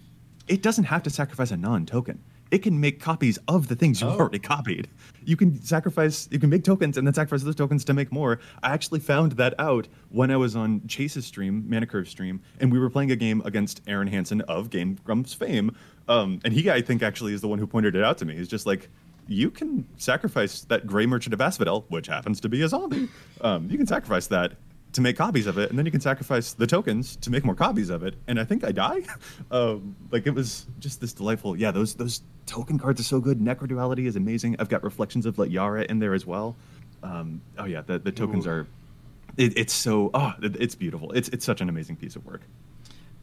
[0.48, 2.20] It doesn't have to sacrifice a non-token.
[2.52, 4.20] It can make copies of the things you've oh.
[4.20, 4.88] already copied.
[5.24, 8.40] You can sacrifice, you can make tokens and then sacrifice those tokens to make more.
[8.64, 12.72] I actually found that out when I was on Chase's stream, Mana Curve stream, and
[12.72, 15.76] we were playing a game against Arin Hanson of Game Grumps fame.
[16.08, 18.36] Um, and he, I think, actually is the one who pointed it out to me.
[18.36, 18.90] He's just like,
[19.28, 23.10] you can sacrifice that Gray Merchant of Asphodel, which happens to be a zombie.
[23.42, 24.54] Um, you can sacrifice that
[24.94, 27.56] to make copies of it, and then you can sacrifice the tokens to make more
[27.56, 28.16] copies of it.
[28.28, 29.04] And I think I die.
[29.52, 31.56] um, like it was just this delightful.
[31.56, 33.40] Yeah, those those token cards are so good.
[33.40, 34.56] Necroduality is amazing.
[34.60, 36.56] I've got reflections of Littjara in there as well.
[37.04, 38.52] Um, oh yeah, the the tokens Ooh.
[38.52, 38.68] are.
[39.38, 41.12] It, it's so oh, it, it's beautiful.
[41.12, 42.42] It's it's such an amazing piece of work.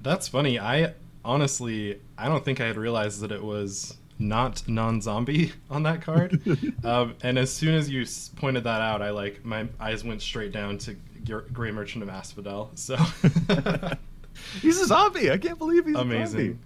[0.02, 0.58] That's funny.
[0.58, 6.02] I honestly I don't think I had realized that it was not non-zombie on that
[6.02, 6.40] card.
[6.84, 10.52] um, and as soon as you pointed that out, I like my eyes went straight
[10.52, 12.70] down to Gr- Gray Merchant of Asphodel.
[12.74, 12.96] So
[14.60, 15.30] he's a zombie.
[15.30, 16.60] I can't believe he's amazing.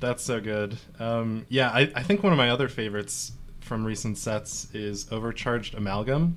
[0.00, 0.78] That's so good.
[0.98, 5.74] Um, yeah, I, I think one of my other favorites from recent sets is Overcharged
[5.74, 6.36] Amalgam.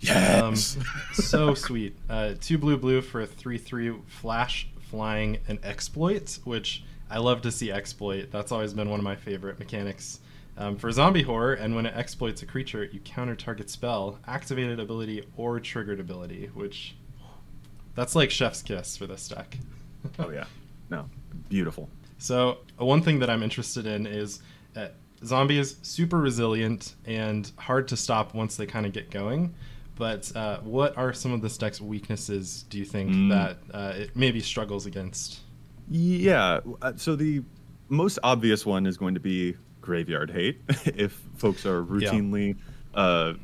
[0.00, 0.76] Yes.
[0.76, 1.96] Um, so sweet.
[2.10, 7.42] Uh, two blue blue for a three three flash flying and exploit, which I love
[7.42, 8.30] to see exploit.
[8.30, 10.20] That's always been one of my favorite mechanics.
[10.58, 14.80] Um, for zombie horror, and when it exploits a creature, you counter target spell, activated
[14.80, 16.96] ability, or triggered ability, which
[17.96, 19.56] that's like chef's kiss for this deck.
[20.20, 20.44] oh yeah.
[20.90, 21.06] No.
[21.48, 21.88] Beautiful.
[22.18, 24.40] So uh, one thing that I'm interested in is
[24.76, 24.88] uh,
[25.24, 29.54] zombie is super resilient and hard to stop once they kind of get going.
[29.96, 32.64] But uh, what are some of this deck's weaknesses?
[32.68, 33.30] Do you think Mm.
[33.30, 35.40] that uh, it maybe struggles against?
[35.90, 36.60] Yeah.
[36.82, 37.42] uh, So the
[37.88, 40.60] most obvious one is going to be graveyard hate.
[40.84, 42.56] if folks are routinely
[42.94, 43.34] uh,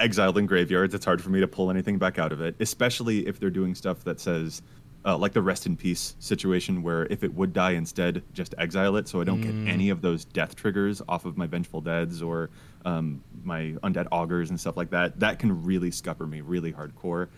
[0.00, 3.26] exiled in graveyards, it's hard for me to pull anything back out of it, especially
[3.26, 4.62] if they're doing stuff that says,
[5.04, 8.96] uh, like the rest in peace situation, where if it would die instead, just exile
[8.96, 9.64] it so I don't Mm.
[9.64, 12.50] get any of those death triggers off of my Vengeful Deads or
[12.84, 15.18] um, my Undead Augurs and stuff like that.
[15.20, 17.28] That can really scupper me really hardcore.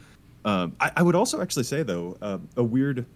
[0.45, 3.07] Um, I, I would also actually say, though, uh, a weird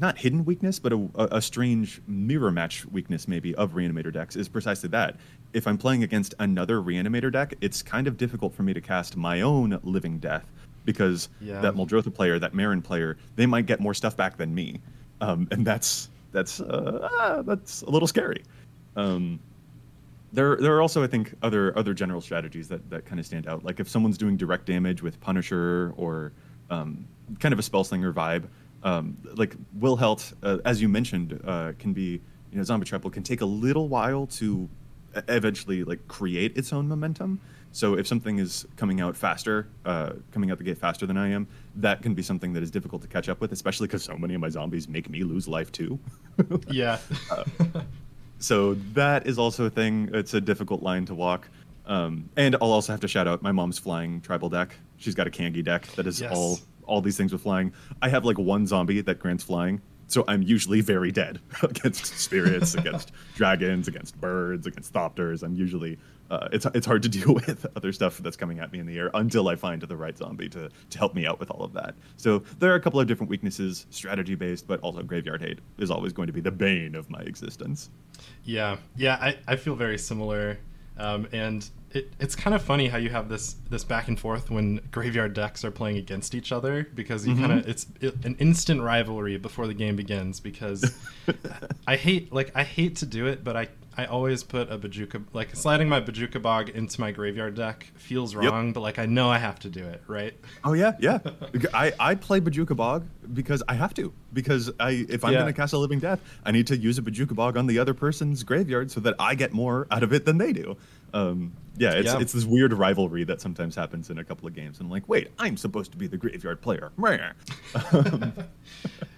[0.00, 4.48] not hidden weakness, but a, a, strange mirror match weakness maybe of reanimator decks is
[4.48, 5.16] precisely that.
[5.52, 9.16] If I'm playing against another reanimator deck, it's kind of difficult for me to cast
[9.16, 10.44] my own living death
[10.84, 11.60] because Yeah.
[11.60, 14.80] that Muldrotha player, that Meren player, they might get more stuff back than me,
[15.20, 18.42] um, and that's that's uh, ah, that's a little scary.
[18.96, 19.40] Um,
[20.32, 23.46] there, there are also, I think, other other general strategies that, that kind of stand
[23.46, 23.64] out.
[23.64, 26.32] Like if someone's doing direct damage with Punisher or
[26.70, 27.06] um,
[27.38, 28.44] kind of a spellslinger vibe,
[28.84, 32.20] um, like Wilhelt, uh, as you mentioned, uh, can be
[32.52, 34.68] you know Zombie Trample can take a little while to
[35.28, 37.40] eventually like create its own momentum.
[37.72, 41.28] So if something is coming out faster, uh, coming out the gate faster than I
[41.30, 44.16] am, that can be something that is difficult to catch up with, especially because so
[44.16, 45.98] many of my zombies make me lose life too.
[46.70, 46.98] Yeah.
[48.38, 50.10] so that is also a thing.
[50.12, 51.48] It's a difficult line to walk.
[51.86, 54.76] Um, and I'll also have to shout out my mom's flying tribal deck.
[54.96, 56.32] She's got a Kangee deck that is Yes.
[56.34, 57.72] all all these things with flying.
[58.02, 62.74] I have like one zombie that grants flying, so I'm usually very dead against spirits,
[62.76, 65.42] against dragons, against birds, against thopters.
[65.42, 65.98] I'm usually
[66.30, 68.98] uh, it's it's hard to deal with other stuff that's coming at me in the
[68.98, 71.72] air until I find the right zombie to to help me out with all of
[71.74, 71.94] that.
[72.16, 75.90] So there are a couple of different weaknesses, strategy based, but also graveyard hate is
[75.90, 77.90] always going to be the bane of my existence.
[78.44, 80.58] Yeah, yeah, I, I feel very similar,
[80.96, 84.50] um, and it, it's kind of funny how you have this this back and forth
[84.50, 87.40] when graveyard decks are playing against each other because you Mhm.
[87.40, 90.92] kind of it's it, an instant rivalry before the game begins because
[91.86, 95.22] I hate like I hate to do it, but I I always put a Bojuka
[95.32, 98.42] like sliding my Bojuka Bog into my graveyard deck feels Yep.
[98.50, 100.34] wrong, but like I know I have to do it, right?
[100.64, 101.20] Oh yeah, yeah.
[101.74, 104.12] I, I play Bojuka Bog because I have to.
[104.32, 105.38] Because I if I'm Yeah.
[105.40, 107.94] gonna cast a living death, I need to use a Bojuka Bog on the other
[107.94, 110.76] person's graveyard so that I get more out of it than they do.
[111.14, 112.20] Um, yeah, it's Yeah.
[112.20, 114.78] it's this weird rivalry that sometimes happens in a couple of games.
[114.78, 116.92] And I'm like, wait, I'm supposed to be the graveyard player.
[117.92, 118.32] Um,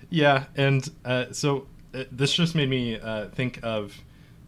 [0.09, 3.92] Yeah, and uh, so uh, this just made me uh, think of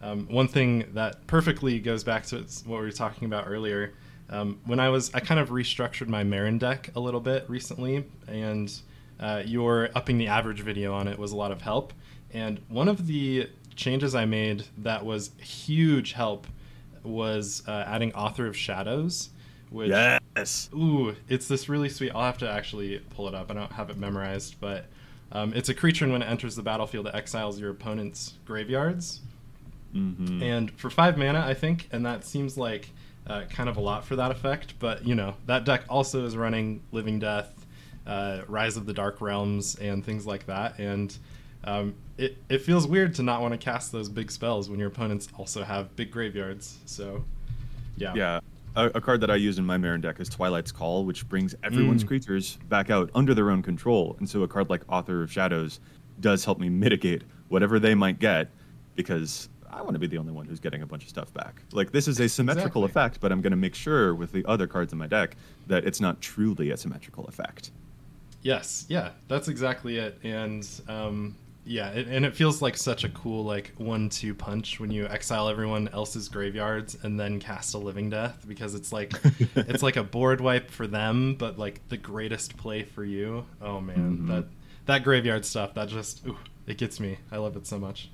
[0.01, 3.93] um, one thing that perfectly goes back to what we were talking about earlier.
[4.31, 8.05] Um, when I was, I kind of restructured my Meren deck a little bit recently,
[8.29, 8.73] and
[9.19, 11.93] uh, your upping the average video on it was a lot of help.
[12.33, 16.47] And one of the changes I made that was huge help
[17.09, 19.31] was uh, adding Author of Shadows,
[19.71, 19.91] which
[20.37, 20.71] yes.
[20.75, 22.13] Ooh, it's this really sweet.
[22.15, 23.51] I'll have to actually pull it up.
[23.51, 24.87] I don't have it memorized, but
[25.33, 29.21] um, it's a creature, and when it enters the battlefield, it exiles your opponent's graveyards.
[29.93, 32.91] hmm And for five mana, I think, and that seems like
[33.27, 34.75] uh, kind of a lot for that effect.
[34.79, 37.67] But you know, that deck also is running Living Death,
[38.07, 40.79] uh, Rise of the Dark Realms, and things like that.
[40.79, 41.17] And
[41.65, 44.89] um, it it feels weird to not want to cast those big spells when your
[44.89, 46.79] opponents also have big graveyards.
[46.87, 47.25] So,
[47.97, 48.41] yeah, Yeah.
[48.77, 51.55] A, a card that I use in my Meren deck is Twilight's Call, which brings
[51.65, 52.09] everyone's Mm.
[52.09, 54.15] creatures back out under their own control.
[54.21, 55.81] And so a card like Author of Shadows
[56.21, 58.51] does help me mitigate whatever they might get
[58.95, 61.63] because I want to be the only one who's getting a bunch of stuff back.
[61.73, 63.03] Like, this is a symmetrical Exactly.
[63.03, 65.37] effect, but I'm going to make sure with the other cards in my deck
[65.67, 67.71] that it's not truly a symmetrical effect.
[68.43, 70.19] Yes, yeah, that's exactly it.
[70.23, 71.35] And um,
[71.69, 75.49] yeah, it, and it feels like such a cool like one-two punch when you exile
[75.49, 79.13] everyone else's graveyards and then cast a living death because it's like
[79.55, 83.45] it's like a board wipe for them, but like the greatest play for you.
[83.61, 84.29] Oh man, Mhm.
[84.29, 84.45] that
[84.87, 87.19] that graveyard stuff that just ooh, it gets me.
[87.31, 88.11] I love it so much.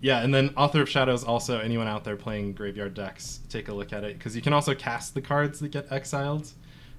[0.00, 3.72] yeah, and then Author of Shadows also anyone out there playing graveyard decks, take a
[3.74, 6.50] look at it because you can also cast the cards that get exiled.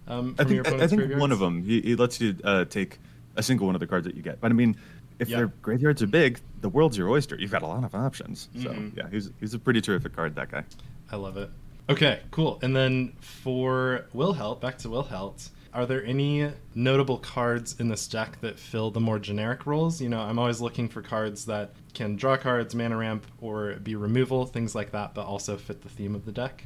[0.08, 2.36] Um, I from your think I, I think one of them he, he lets you
[2.44, 2.98] uh, take
[3.38, 4.40] a single one of the cards that you get.
[4.40, 4.78] But I mean,
[5.20, 5.38] if Yeah.
[5.38, 7.36] their graveyards are big, the world's your oyster.
[7.40, 8.50] You've got a lot of options.
[8.62, 8.96] So Mhm.
[8.98, 10.36] yeah, he's he's a pretty terrific card.
[10.36, 10.64] That guy.
[11.12, 11.50] I love it.
[11.90, 12.58] Okay, cool.
[12.64, 18.40] And then for Wilhelt, back to Wilhelt, are there any notable cards in this deck
[18.42, 20.02] that fill the more generic roles?
[20.02, 23.96] You know, I'm always looking for cards that can draw cards, mana ramp, or be
[23.96, 26.66] removal, things like that, but also fit the theme of the deck.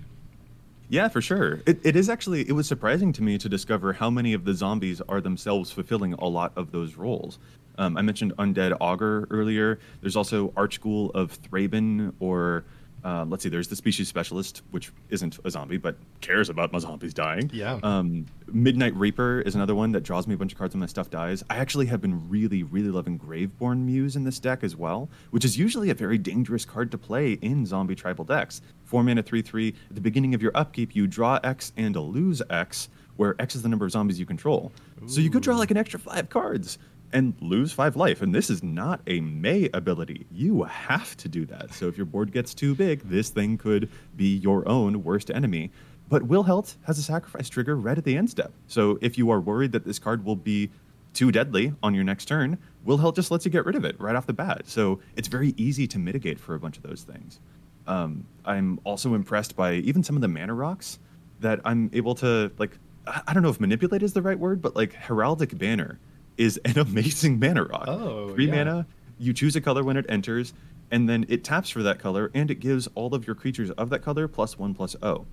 [0.92, 1.62] Yeah, for sure.
[1.68, 4.54] It, it is actually, it was surprising to me to discover how many of the
[4.54, 7.38] zombies are themselves fulfilling a lot of those roles.
[7.80, 9.80] Um, I mentioned Undead Augur earlier.
[10.02, 12.66] There's also Archghoul of Thraben, or
[13.06, 16.80] uh, let's see, there's the Species Specialist, which isn't a zombie, but cares about my
[16.80, 17.50] zombies dying.
[17.54, 17.80] Yeah.
[17.82, 20.88] Um, Midnight Reaper is another one that draws me a bunch of cards when my
[20.88, 21.42] stuff dies.
[21.50, 25.46] I actually have been really, really loving Graveborn Muse in this deck as well, which
[25.46, 28.62] is usually a very dangerous card to play in zombie tribal decks.
[28.84, 29.70] Four mana, three, three.
[29.90, 33.62] At the beginning of your upkeep, you draw X and lose X, where X is
[33.62, 34.74] the number of zombies you control.
[35.06, 36.78] So you could draw like an extra five cards
[37.12, 38.22] and lose five life.
[38.22, 40.26] And this is not a May ability.
[40.32, 41.74] You have to do that.
[41.74, 45.72] So if your board gets too big, this thing could be your own worst enemy.
[46.08, 48.52] But Wilhelt has a sacrifice trigger right at the end step.
[48.68, 50.72] So if you are worried that this card will be
[51.14, 54.16] too deadly on your next turn, Wilhelt just lets you get rid of it right
[54.16, 54.64] off the bat.
[54.66, 57.40] So it's very easy to mitigate for a bunch of those things.
[57.88, 61.00] Um, I'm also impressed by even some of the mana rocks
[61.40, 62.78] that I'm able to like.
[63.08, 66.00] I don't know if manipulate is the right word, but like Heraldic Banner
[66.40, 67.86] is an amazing mana rock.
[67.88, 68.64] Oh, Three yeah.
[68.64, 68.88] mana,
[69.20, 70.54] you choose a color when it enters,
[70.90, 73.90] and then it taps for that color, and it gives all of your creatures of
[73.92, 75.28] that color plus one plus O.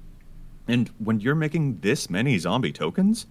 [0.68, 3.26] And when you're making this many zombie tokens,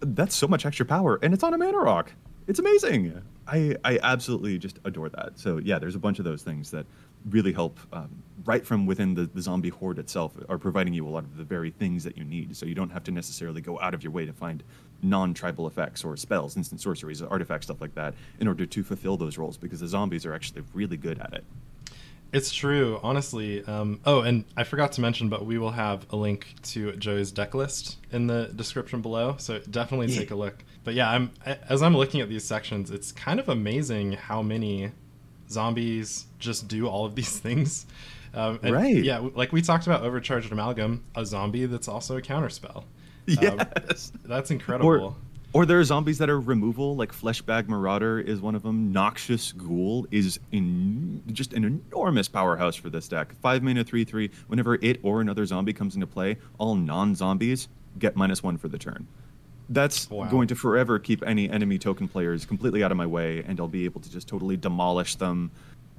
[0.00, 2.12] that's so much extra power, and it's on a mana rock.
[2.46, 3.20] It's amazing.
[3.46, 5.38] I, I absolutely just adore that.
[5.38, 6.86] So yeah, there's a bunch of those things that
[7.30, 11.10] really help um, right from within the, the zombie horde itself are providing you a
[11.10, 12.56] lot of the very things that you need.
[12.56, 14.64] So you don't have to necessarily go out of your way to find
[15.02, 19.36] non-tribal effects or spells, instant sorceries, artifacts, stuff like that, in order to fulfill those
[19.36, 21.44] roles because the zombies are actually really good at it.
[22.32, 23.62] It's true, honestly.
[23.64, 27.30] Um, oh, and I forgot to mention, but we will have a link to Joey's
[27.30, 30.20] deck list in the description below, so definitely Yeah.
[30.20, 30.64] take a look.
[30.84, 31.32] But yeah, I'm
[31.68, 34.92] as I'm looking at these sections, it's kind of amazing how many
[35.50, 37.84] zombies just do all of these things.
[38.34, 39.02] Um, Right.
[39.02, 42.84] Yeah, like we talked about overcharged amalgam, a zombie that's also a counterspell.
[43.28, 43.58] Um,
[43.88, 44.10] Yes.
[44.24, 44.88] that's incredible.
[44.88, 45.14] Or,
[45.52, 48.90] or there are zombies that are removal, like Fleshbag Marauder is one of them.
[48.90, 53.34] Noxious Ghoul is in just an enormous powerhouse for this deck.
[53.42, 54.30] Five mana, three three.
[54.46, 57.68] Whenever it or another zombie comes into play, all non-zombies
[57.98, 59.06] get minus one for the turn.
[59.70, 60.28] That's Wow.
[60.30, 63.68] going to forever keep any enemy token players completely out of my way, and I'll
[63.68, 65.50] be able to just totally demolish them.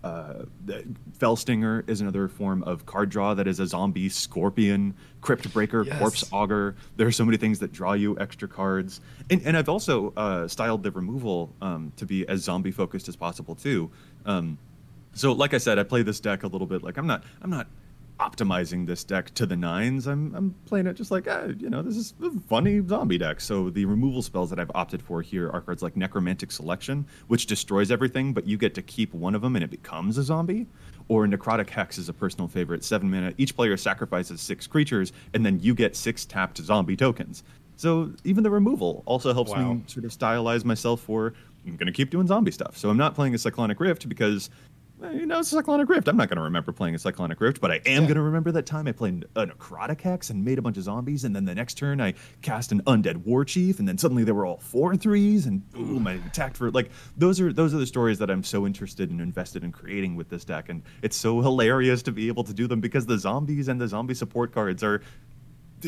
[0.03, 0.85] Uh, the-
[1.17, 5.99] Fellstinger is another form of card draw that is a zombie scorpion, Crypt Breaker, Yes.
[5.99, 6.75] Corpse Augur.
[6.95, 10.47] There are so many things that draw you extra cards, and and I've also uh,
[10.47, 13.91] styled the removal um, to be as zombie focused as possible too.
[14.25, 14.57] Um,
[15.13, 17.49] so, like I said, I play this deck a little bit like I'm not I'm
[17.49, 17.67] not
[18.19, 20.07] optimizing this deck to the nines.
[20.07, 23.41] I'm I'm playing it just like ah, you know this is a funny zombie deck.
[23.41, 27.45] So the removal spells that I've opted for here are cards like Necromantic Selection, which
[27.45, 30.67] destroys everything, but you get to keep one of them and it becomes a zombie.
[31.07, 33.33] Or Necrotic Hex is a personal favorite, seven mana.
[33.37, 37.43] Each player sacrifices six creatures, and then you get six tapped zombie tokens.
[37.77, 39.73] So even the removal also helps Wow.
[39.73, 41.33] me sort of stylize myself for
[41.65, 42.77] I'm going to keep doing zombie stuff.
[42.77, 44.49] So I'm not playing a Cyclonic Rift because
[45.13, 46.07] you know it's a Cyclonic Rift.
[46.07, 47.99] I'm not going to remember playing a Cyclonic Rift, but I am Yeah.
[48.01, 50.83] going to remember that time I played a Necrotic Hex and made a bunch of
[50.83, 54.23] zombies, and then the next turn I cast an Undead War Chief, and then suddenly
[54.23, 57.77] they were all four threes, and boom, I attacked for like those are those are
[57.77, 61.15] the stories that I'm so interested and invested in creating with this deck, and it's
[61.15, 64.51] so hilarious to be able to do them because the zombies and the zombie support
[64.53, 65.01] cards are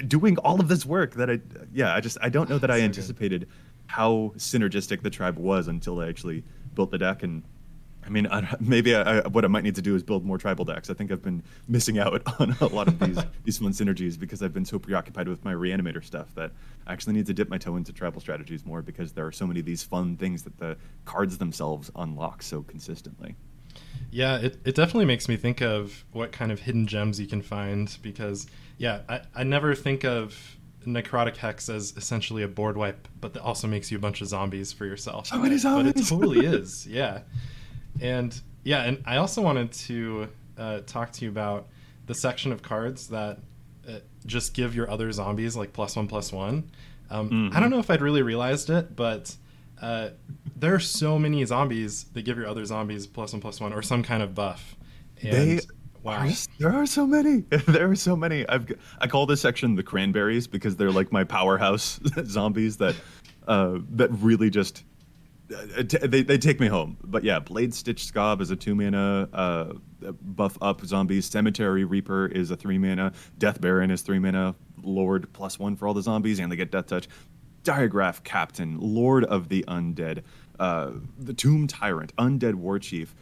[0.07, 1.39] doing all of this work that I
[1.74, 2.86] yeah I just I don't know that I So good.
[2.86, 3.47] anticipated
[3.88, 6.45] how synergistic the tribe was until I actually
[6.76, 7.43] built the deck and
[8.12, 10.66] mean I, maybe I, I, what I might need to do is build more tribal
[10.66, 10.89] decks.
[10.89, 14.41] I think I've been missing out on a lot of these these fun synergies because
[14.43, 16.51] I've been so preoccupied with my reanimator stuff that
[16.86, 19.47] I actually need to dip my toe into tribal strategies more because there are so
[19.47, 23.36] many of these fun things that the cards themselves unlock so consistently.
[24.12, 27.41] Yeah, it, it definitely makes me think of what kind of hidden gems you can
[27.41, 28.47] find because,
[28.78, 33.41] yeah, I, I never think of Necrotic Hex as essentially a board wipe, but that
[33.41, 35.30] also makes you a bunch of zombies for yourself.
[35.32, 36.09] Oh, so many But it zombies.
[36.09, 37.22] totally is, yeah.
[37.99, 40.27] And yeah, and I also wanted to
[40.57, 41.67] uh, talk to you about
[42.05, 43.39] the section of cards that
[43.87, 43.93] uh,
[44.25, 46.69] just give your other zombies like plus one, plus one.
[47.09, 47.55] Um, Mhm.
[47.55, 49.35] I don't know if I'd really realized it, but
[49.81, 50.09] uh,
[50.55, 53.81] there are so many zombies that give your other zombies plus one plus one or
[53.81, 54.75] some kind of buff.
[55.21, 55.59] And They
[56.03, 56.19] wow.
[56.19, 56.29] are-
[56.59, 57.37] there are so many.
[57.67, 58.47] there are so many.
[58.47, 62.95] I've I call this section the cranberries because they're like my powerhouse zombies that
[63.47, 64.83] uh, that really just
[65.52, 66.97] they, they take me home.
[67.04, 69.74] But yeah, Blade Stitch Skaab is a two mana uh,
[70.22, 71.22] buff up zombie.
[71.22, 73.14] Cemetery Reaper is a three mana.
[73.38, 74.56] Death Baron is three mana.
[74.84, 77.08] Lord plus one for all the zombies, and they get Death Touch.
[77.64, 80.24] Diregraf Captain, Lord of the Undead,
[80.60, 83.14] uh, the Tomb Tyrant, Undead War Chief.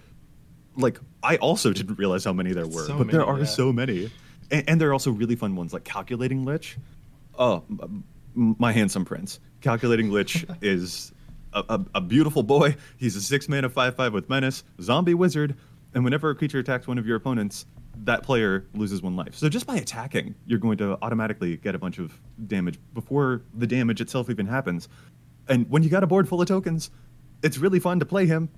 [0.78, 3.46] Like I also didn't realize how many there were, So but there are yeah.
[3.46, 4.12] so many,
[4.50, 6.78] and, and there are also really fun ones like Calculating Lich.
[7.38, 7.64] Oh,
[8.36, 9.40] my handsome prince.
[9.62, 11.12] Calculating Lich is
[11.54, 12.76] a, a, a beautiful boy.
[12.98, 15.56] He's a six mana five five with menace, zombie wizard,
[15.94, 17.66] and whenever a creature attacks one of your opponents,
[18.04, 19.36] that player loses one life.
[19.36, 23.68] So just by attacking, you're going to automatically get a bunch of damage before the
[23.68, 24.88] damage itself even happens.
[25.48, 26.92] And when you got a board full of tokens,
[27.44, 28.50] it's really fun to play him,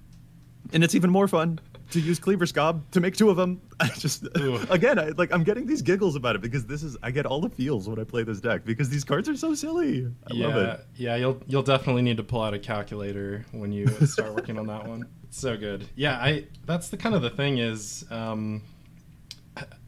[0.74, 1.60] and it's even more fun
[1.92, 3.62] to use Cleaver Skaab to make two of them.
[3.80, 4.58] I just Ooh.
[4.70, 7.42] again, I, like I'm getting these giggles about it because this is I get all
[7.42, 10.08] the feels when I play this deck because these cards are so silly.
[10.30, 10.86] I yeah, love it.
[10.96, 14.68] yeah, you'll you'll definitely need to pull out a calculator when you start working on
[14.68, 15.08] that one.
[15.24, 15.88] It's so good.
[15.96, 18.64] Yeah, I that's the kind of the thing is, um,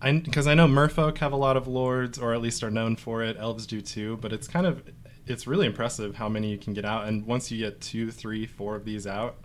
[0.02, 2.96] I because I know Merfolk have a lot of lords, or at least are known
[2.96, 3.38] for it.
[3.40, 4.84] Elves do too, but it's kind of
[5.28, 7.08] it's really impressive how many you can get out.
[7.08, 9.38] And once you get two, three, four of these out,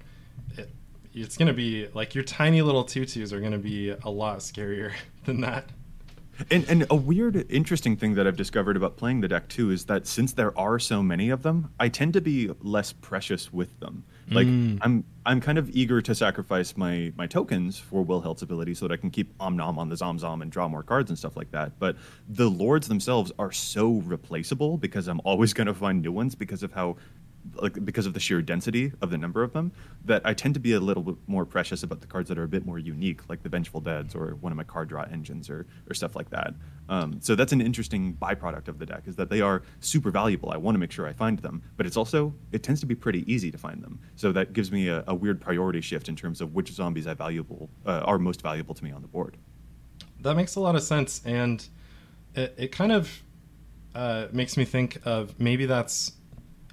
[0.57, 0.71] it,
[1.23, 4.93] it's gonna be like your tiny little tutus are gonna be a lot scarier
[5.25, 5.67] than that.
[6.53, 9.87] And, and a weird, interesting thing that I've discovered about playing the deck too is
[9.87, 13.81] that since there are so many of them, I tend to be less precious with
[13.81, 14.05] them.
[14.31, 14.79] Like Mm.
[14.83, 18.95] I'm, I'm kind of eager to sacrifice my my tokens for Wilhelt's ability so that
[18.95, 21.35] I can keep Om Nom on the Zom Zom and draw more cards and stuff
[21.35, 21.79] like that.
[21.79, 21.97] But
[22.29, 26.63] the lords themselves are so replaceable because I'm always going to find new ones because
[26.63, 26.97] of how
[27.55, 29.73] like because of the sheer density of the number of them
[30.05, 32.45] that I tend to be a little bit more precious about the cards that are
[32.45, 35.49] a bit more unique, like the Vengeful Deads or one of my card draw engines
[35.49, 36.55] or or stuff like that.
[36.89, 40.51] Um, so that's an interesting byproduct of the deck is that they are super valuable.
[40.51, 42.95] I want to make sure I find them, but it's also it tends to be
[42.95, 44.01] pretty easy to find them.
[44.17, 47.15] So that gives me a, a weird priority shift in terms of which zombies I
[47.15, 49.37] valuable uh, are most valuable to me on the board.
[50.21, 51.67] That makes a lot of sense, and
[52.35, 53.23] it, it kind of
[53.95, 56.13] uh, makes me think of maybe that's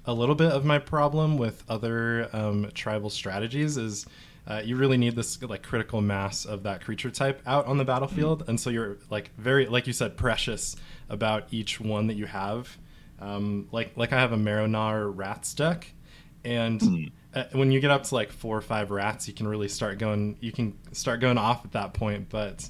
[0.06, 4.06] a little bit of my problem with other um, tribal strategies is
[4.46, 7.84] uh, you really need this like critical mass of that creature type out on the
[7.84, 10.76] battlefield, and so you're like very like you said precious
[11.08, 12.76] about each one that you have.
[13.20, 15.92] Um, like like I have a Marrow-Gnawer rats deck,
[16.44, 19.68] and uh, when you get up to like four or five rats, you can really
[19.68, 20.36] start going.
[20.40, 22.68] You can start going off at that point, but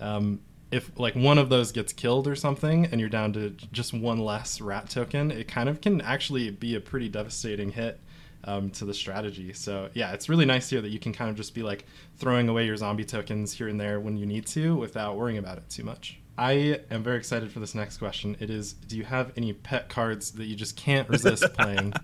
[0.00, 0.40] um,
[0.70, 4.18] if like one of those gets killed or something and you're down to just one
[4.18, 8.00] less rat token it kind of can actually be a pretty devastating hit
[8.44, 9.52] um, to the strategy.
[9.52, 12.48] So yeah it's really nice here that you can kind of just be like throwing
[12.48, 15.68] away your zombie tokens here and there when you need to without worrying about it
[15.68, 16.20] too much.
[16.38, 18.36] I am very excited for this next question.
[18.38, 21.94] It is do you have any pet cards that you just can't resist playing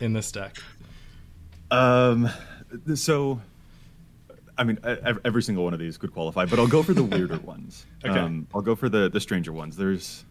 [0.00, 0.56] in this deck?
[1.70, 2.30] Um,
[2.94, 3.40] so,
[4.56, 4.78] I mean,
[5.24, 7.86] every single one of these could qualify, but I'll go for the weirder ones.
[8.04, 8.18] Okay.
[8.18, 9.76] Um, I'll go for the the stranger ones.
[9.76, 10.24] There's,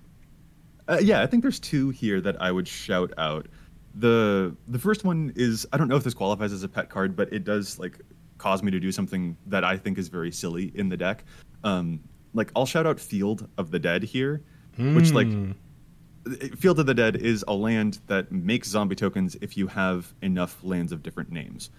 [0.88, 3.48] uh, yeah, I think there's two here that I would shout out.
[3.96, 7.16] The the first one is I don't know if this qualifies as a pet card,
[7.16, 8.00] but it does like
[8.38, 11.24] cause me to do something that I think is very silly in the deck.
[11.64, 12.00] Um,
[12.34, 14.42] like I'll shout out Field of the Dead here,
[14.78, 15.52] which like Hmm.
[16.58, 20.64] Field of the Dead is a land that makes zombie tokens if you have enough
[20.64, 21.70] lands of different names.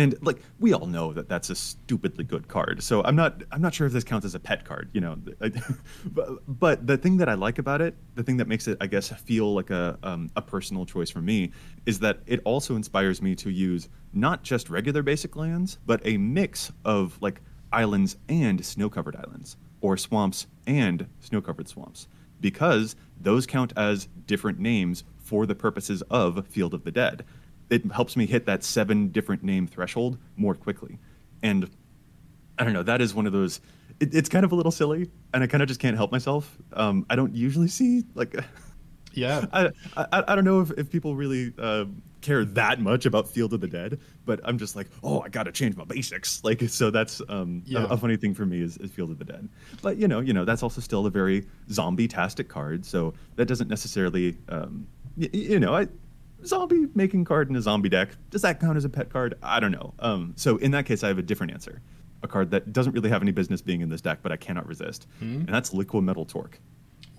[0.00, 2.82] And like we all know that that's a stupidly good card.
[2.82, 5.16] So I'm not I'm not sure if this counts as a pet card, you know.
[6.04, 8.86] but, but the thing that I like about it, the thing that makes it I
[8.86, 11.52] guess feel like a um, a personal choice for me
[11.84, 16.16] is that it also inspires me to use not just regular basic lands, but a
[16.16, 22.08] mix of like islands and snow-covered islands or swamps and snow-covered swamps
[22.40, 27.24] because those count as different names for the purposes of Field of the Dead.
[27.70, 30.98] It helps me hit that seven different name threshold more quickly.
[31.42, 31.70] And
[32.58, 33.60] I don't know, that is one of those.
[34.00, 36.56] It, it's kind of a little silly, and I kind of just can't help myself.
[36.72, 38.34] Um, I don't usually see, like,
[39.12, 41.84] yeah I, I, I don't know if, if people really uh,
[42.20, 45.44] care that much about Field of the Dead, but I'm just like, oh, I got
[45.44, 46.42] to change my basics.
[46.44, 47.84] Like, so that's um, Yeah.
[47.84, 49.48] a, a funny thing for me is, is Field of the Dead.
[49.82, 53.68] But you know, you know, that's also still a very zombie-tastic card, so that doesn't
[53.68, 55.88] necessarily, um, y- y- you know, I,
[56.46, 59.34] zombie making card in a zombie deck does that count as a pet card?
[59.42, 59.94] I don't know.
[59.98, 61.80] Um, so in that case, I have a different answer.
[62.22, 64.66] A card that doesn't really have any business being in this deck, but I cannot
[64.66, 66.60] resist, and that's Liquimetal Torque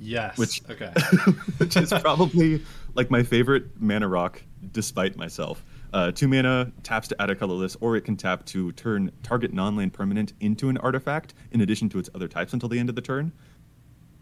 [0.03, 0.91] yes which okay
[1.57, 2.59] which is probably
[2.95, 4.41] like my favorite mana rock
[4.72, 5.63] despite myself
[5.93, 9.53] Uh, two mana taps to add a colorless, or it can tap to turn target
[9.53, 12.95] non-land permanent into an artifact in addition to its other types until the end of
[12.95, 13.32] the turn.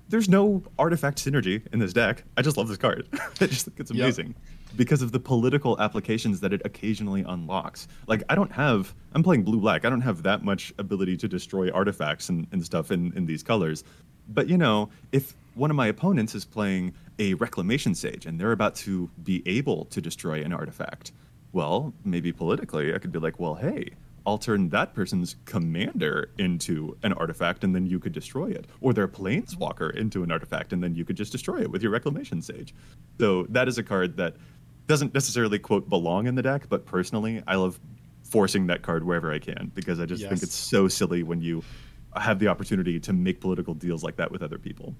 [0.09, 2.23] There's no artifact synergy in this deck.
[2.35, 3.07] I just love this card.
[3.39, 4.35] I just think it's amazing yep.
[4.75, 7.87] Because of the political applications that it occasionally unlocks.
[8.07, 9.85] Like I don't have, I'm playing blue black.
[9.85, 13.43] I don't have that much ability to destroy artifacts and, and stuff in, in these
[13.43, 13.83] colors.
[14.29, 18.51] But you know, if one of my opponents is playing a reclamation sage and they're
[18.51, 21.11] about to be able to destroy an artifact,
[21.51, 23.89] well, maybe politically, I could be like, well, hey,
[24.25, 28.67] I'll turn that person's commander into an artifact and then you could destroy it.
[28.81, 31.91] Or their planeswalker into an artifact and then you could just destroy it with your
[31.91, 32.73] reclamation sage.
[33.19, 34.35] So that is a card that
[34.89, 37.79] doesn't necessarily quote belong in the deck, but personally, I love
[38.23, 40.29] forcing that card wherever I can because I just yes.
[40.29, 41.63] think it's so silly when you
[42.15, 44.95] have the opportunity to make political deals like that with other people.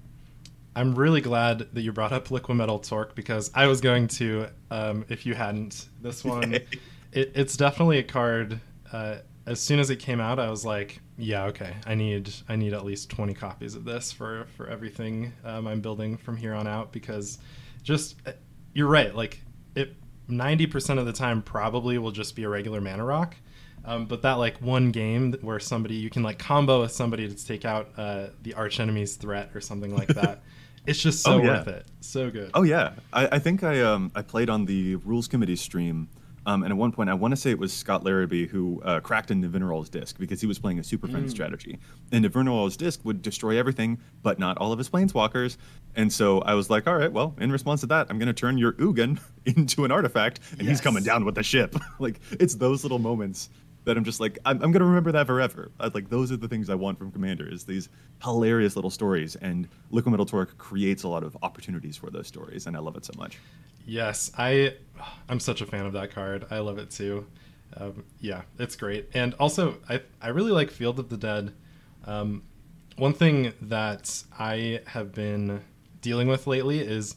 [0.76, 5.04] I'm really glad that you brought up liquimetal Torque because I was going to, um,
[5.08, 5.88] if you hadn't.
[6.00, 6.68] This one, it,
[7.12, 8.60] it's definitely a card.
[8.92, 9.16] Uh,
[9.46, 12.74] as soon as it came out, I was like, yeah, okay, I need I need
[12.74, 16.68] at least 20 copies of this for for everything um, I'm building from here on
[16.68, 17.38] out because
[17.82, 18.32] just uh,
[18.72, 19.12] you're right.
[19.14, 19.40] Like
[19.74, 19.94] it,
[20.28, 23.36] 90% of the time probably will just be a regular mana rock.
[23.84, 27.46] Um, but that like one game where somebody you can like combo with somebody to
[27.46, 30.42] take out uh, the arch enemy's threat or something like that.
[30.86, 31.58] it's just so oh, yeah.
[31.58, 31.86] worth it.
[32.00, 32.50] So good.
[32.52, 36.08] Oh yeah, I, I think I um I played on the rules committee stream.
[36.46, 39.00] Um, and at one point, I want to say it was Scott Larabee who uh,
[39.00, 41.30] cracked a Nevinyrral's disc because he was playing a Super Friend mm.
[41.30, 41.78] strategy.
[42.12, 45.58] And Nevinyrral's disc would destroy everything, but not all of his planeswalkers.
[45.96, 48.32] And so I was like, all right, well, in response to that, I'm going to
[48.32, 50.68] turn your Ugin into an artifact, and yes.
[50.68, 51.74] he's coming down with the ship.
[51.98, 53.50] like, it's those little moments
[53.84, 55.70] that I'm just like I'm, I'm gonna remember that forever.
[55.80, 57.88] I, like those are the things I want from Commander is these
[58.22, 62.76] hilarious little stories, and Liquimetal Torque creates a lot of opportunities for those stories, and
[62.76, 63.38] I love it so much.
[63.86, 64.74] Yes, I
[65.28, 66.46] I'm such a fan of that card.
[66.50, 67.26] I love it too.
[67.76, 71.54] Um, yeah, it's great, and also I I really like Field of the Dead.
[72.04, 72.42] Um,
[72.96, 75.62] one thing that I have been
[76.02, 77.14] dealing with lately is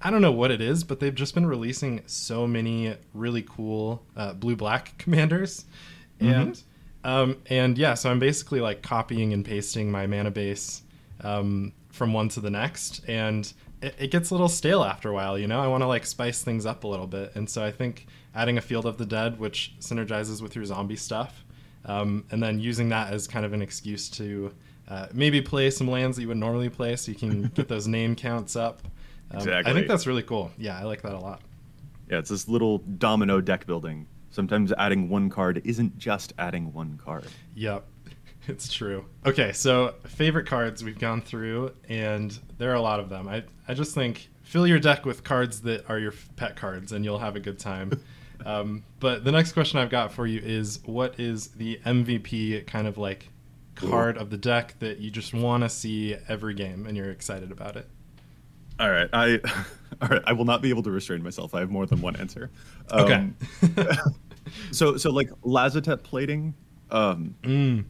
[0.00, 4.04] I don't know what it is, but they've just been releasing so many really cool
[4.16, 5.64] uh, blue black commanders
[6.22, 6.40] Mm-hmm.
[6.40, 6.62] and
[7.04, 10.82] um, and yeah, so I'm basically like copying and pasting my mana base
[11.22, 15.12] um, from one to the next, and it, it, gets a little stale after a
[15.12, 15.36] while.
[15.36, 17.72] You know, I want to like spice things up a little bit, and so I
[17.72, 21.44] think adding a Field of the Dead, which synergizes with your zombie stuff,
[21.86, 24.54] um, and then using that as kind of an excuse to
[24.88, 27.88] uh, maybe play some lands that you would normally play, so you can get those
[27.88, 28.82] name counts up.
[29.32, 29.70] Um, exactly.
[29.70, 30.52] I think that's really cool.
[30.56, 31.40] Yeah, I like that a lot.
[32.08, 36.96] Yeah, it's this little domino deck building Sometimes adding one card isn't just adding one
[36.96, 37.26] card.
[37.54, 37.86] Yep,
[38.48, 39.04] it's true.
[39.24, 43.28] Okay, so favorite cards we've gone through, and there are a lot of them.
[43.28, 47.04] I, I just think fill your deck with cards that are your pet cards, and
[47.04, 48.02] you'll have a good time.
[48.46, 52.86] um, but the next question I've got for you is what is the MVP kind
[52.86, 53.28] of like
[53.74, 54.20] card Ooh.
[54.20, 57.76] of the deck that you just want to see every game and you're excited about
[57.76, 57.88] it?
[58.78, 59.38] All right, I
[60.02, 61.54] all right, I will not be able to restrain myself.
[61.54, 62.50] I have more than one answer.
[62.90, 63.96] Um, okay.
[64.70, 66.54] so so like Lazotep plating,
[66.90, 67.84] um, mm.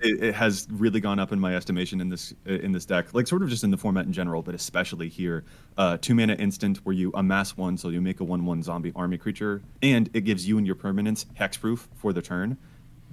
[0.00, 3.12] it, it, has really gone up in my estimation in this in this deck.
[3.14, 5.44] Like sort of just in the format in general, but especially here.
[5.76, 8.92] Uh, two mana instant where you amass one, so you make a one one zombie
[8.94, 12.56] army creature, and it gives you and your permanents hexproof for the turn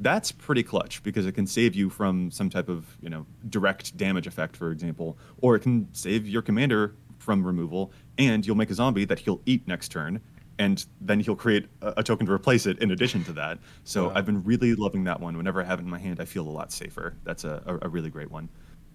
[0.02, 3.96] that's pretty clutch because it can save you from some type of you know direct
[3.98, 8.70] damage effect, for example, or it can save your commander from removal, and you'll make
[8.70, 10.22] a zombie that he'll eat next turn,
[10.58, 13.60] and then he'll create a, a token to replace it in addition to that.
[13.84, 14.14] So wow.
[14.16, 15.36] I've been really loving that one.
[15.38, 17.16] Whenever I have it in my hand, I feel a lot safer.
[17.24, 18.50] That's a, a, a really great one.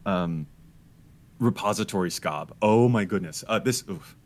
[0.07, 0.47] Um,
[1.39, 2.51] repository Skaab.
[2.63, 3.45] Oh my goodness.
[3.47, 4.17] Uh, this oof,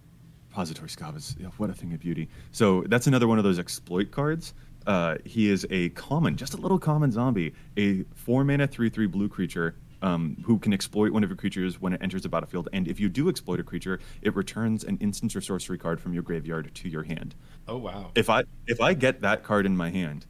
[0.48, 2.28] repository Skaab is what a thing of beauty.
[2.52, 4.54] So that's another one of those exploit cards.
[4.86, 9.06] Uh, he is a common, just a little common zombie, a four mana three three
[9.06, 12.68] blue creature um, who can exploit one of your creatures when it enters the battlefield.
[12.72, 16.12] And if you do exploit a creature, it returns an instance or sorcery card from
[16.12, 17.34] your graveyard to your hand.
[17.66, 18.10] Oh wow!
[18.14, 20.26] If I if I get that card in my hand,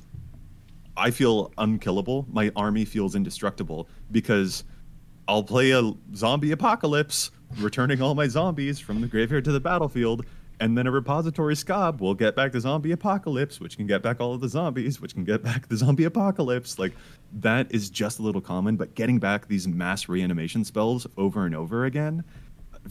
[0.96, 2.26] I feel unkillable.
[2.30, 4.64] My army feels indestructible because
[5.28, 10.24] I'll play a zombie apocalypse, returning all my zombies from the graveyard to the battlefield,
[10.60, 14.20] and then a repository Skaab will get back the zombie apocalypse, which can get back
[14.20, 16.78] all of the zombies, which can get back the zombie apocalypse.
[16.78, 16.92] Like
[17.40, 21.54] that is just a little common, but getting back these mass reanimation spells over and
[21.54, 22.24] over again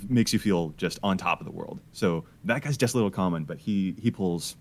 [0.09, 1.80] makes you feel just on top of the world.
[1.91, 4.55] So that guy's just a little common, but he he pulls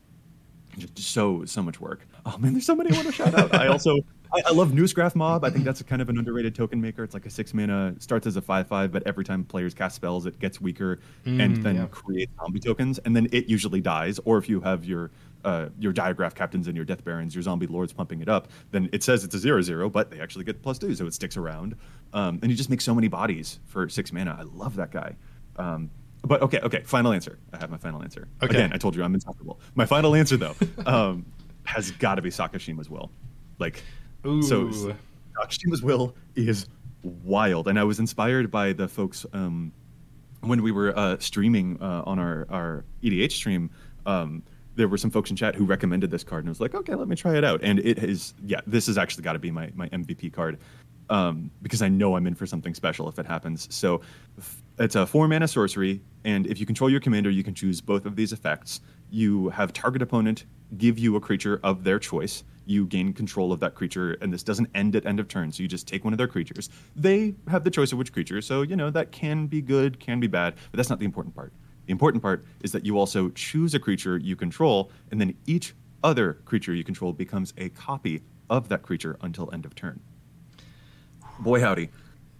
[0.79, 2.07] just so so much work.
[2.25, 3.55] Oh man, there's so many I want to shout out.
[3.55, 3.99] I also
[4.33, 5.45] I, I, love Noosegraf Mob.
[5.45, 7.05] I think that's a kind of an underrated token maker.
[7.05, 9.97] It's like a six mana, starts as a five five, but every time players cast
[9.97, 11.87] spells, it gets weaker mm, and then yeah.
[11.91, 14.19] creates zombie tokens, and then it usually dies.
[14.25, 15.11] Or if you have your
[15.45, 18.89] uh, your diregraf captains and your death barons, your zombie lords pumping it up, then
[18.93, 21.37] it says it's a zero zero, but they actually get plus two, so it sticks
[21.37, 21.77] around.
[22.13, 24.37] Um, and you just make so many bodies for six mana.
[24.39, 25.17] I love that guy.
[25.57, 25.91] Um,
[26.25, 26.83] but okay, okay.
[26.85, 27.39] Final answer.
[27.53, 28.29] I have my final answer.
[28.43, 28.57] Okay.
[28.57, 29.61] Again, I told you I'm insufferable.
[29.75, 30.57] My final answer though
[30.87, 31.25] um,
[31.65, 33.11] has got to be Sakashima's will.
[33.59, 33.83] Like,
[34.27, 34.43] Ooh.
[34.43, 34.67] so
[35.37, 36.67] Sakashima's will is
[37.03, 39.73] wild, and I was inspired by the folks um,
[40.41, 43.71] when we were uh, streaming uh, on our our EDH stream.
[44.05, 44.43] Um,
[44.75, 46.95] there were some folks in chat who recommended this card, and I was like, okay,
[46.95, 47.61] let me try it out.
[47.63, 50.59] And it is, yeah, this has actually got to be my my MVP card
[51.11, 53.75] um, because I know I'm in for something special if it happens.
[53.75, 54.01] So
[54.39, 57.81] f- it's a four mana sorcery, and if you control your commander, you can choose
[57.81, 58.81] both of these effects.
[59.11, 60.45] You have target opponent
[60.77, 62.43] give you a creature of their choice.
[62.67, 65.53] You gain control of that creature, and this doesn't end at end of turn.
[65.53, 66.69] So you just take one of their creatures.
[66.97, 70.19] They have the choice of which creature, so you know that can be good, can
[70.21, 71.53] be bad, but that's not the important part.
[71.87, 75.75] The important part is that you also choose a creature you control, and then each
[76.03, 80.01] other creature you control becomes a copy of that creature until end of turn
[81.41, 81.91] boy howdy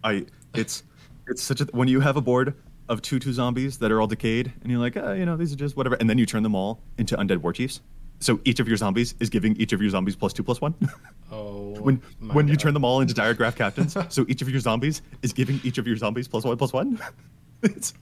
[0.05, 0.25] i
[0.55, 0.83] it's
[1.27, 2.55] it's such a when you have a board
[2.89, 5.53] of two two zombies that are all decayed and you're like ah, you know these
[5.53, 7.81] are just whatever and then you turn them all into undead war chiefs.
[8.19, 10.75] So each of your zombies is giving each of your zombies plus two plus one.
[11.33, 12.01] Oh, when
[12.33, 15.61] when you turn them all into diregraf captains so each of your zombies is giving
[15.65, 17.01] each of your zombies plus one plus one.
[17.63, 17.95] It's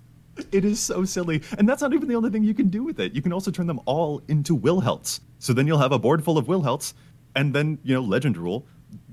[0.52, 1.42] it is so silly.
[1.58, 3.14] And that's not even the only thing you can do with it.
[3.14, 5.20] You can also turn them all into Wilhelts.
[5.38, 6.92] So then you'll have a board full of Wilhelts
[7.34, 8.66] and then you know legend rule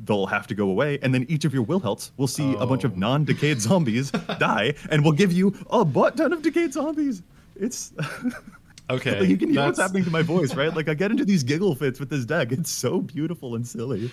[0.05, 2.83] they'll have to go away and then each of your Wilhelts will see a bunch
[2.83, 2.99] of Oh.
[2.99, 7.21] non-decayed zombies die and will give you a butt ton of decayed zombies
[7.55, 7.91] it's
[8.89, 11.23] Okay, like you can hear what's happening to my voice right like i get into
[11.23, 14.11] these giggle fits with this deck it's so beautiful and silly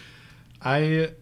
[0.61, 1.13] I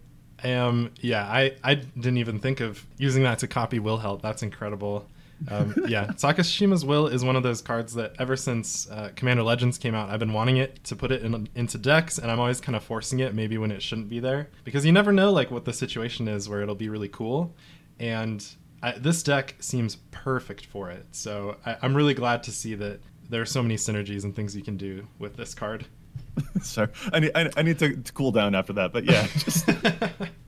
[0.43, 4.21] am yeah, I I didn't even think of using that to copy Wilhelt.
[4.21, 5.05] That's incredible.
[5.49, 9.77] Um, yeah, Sakashima's will is one of those cards that ever since uh, Commander Legends
[9.77, 12.59] came out, I've been wanting it to put it in, into decks, and I'm always
[12.59, 15.51] kind of forcing it, maybe when it shouldn't be there, because you never know like
[15.51, 17.55] what the situation is where it'll be really cool,
[17.99, 18.45] and
[18.81, 21.05] I, this deck seems perfect for it.
[21.11, 24.55] So I, I'm really glad to see that there are so many synergies and things
[24.55, 25.85] you can do with this card.
[26.61, 28.93] Sorry, I need I, I need to, to cool down after that.
[28.93, 29.69] But yeah, just,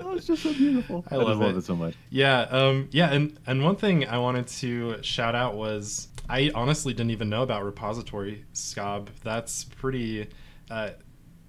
[0.00, 1.04] oh, it's just so beautiful.
[1.10, 1.62] I just love it.
[1.64, 1.94] so much.
[2.10, 6.92] Yeah, um, yeah, and and one thing I wanted to shout out was I honestly
[6.94, 9.08] didn't even know about repository Skaab.
[9.22, 10.28] That's pretty,
[10.70, 10.90] uh,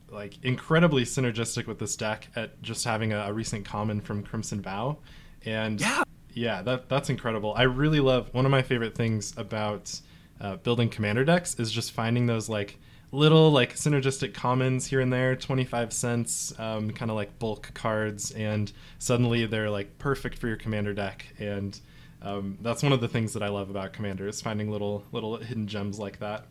[0.09, 4.61] like incredibly synergistic with this deck at just having a, a recent common from Crimson
[4.61, 4.97] Vow,
[5.45, 6.03] and Yeah.
[6.33, 7.53] yeah, that that's incredible.
[7.55, 9.99] I really love one of my favorite things about
[10.41, 12.77] uh, building commander decks is just finding those like
[13.15, 18.31] little like synergistic commons here and there 25 cents um, kind of like bulk cards
[18.31, 21.79] and suddenly they're like perfect for your commander deck and
[22.21, 25.37] um, that's one of the things that i love about commander is finding little little
[25.37, 26.45] hidden gems like that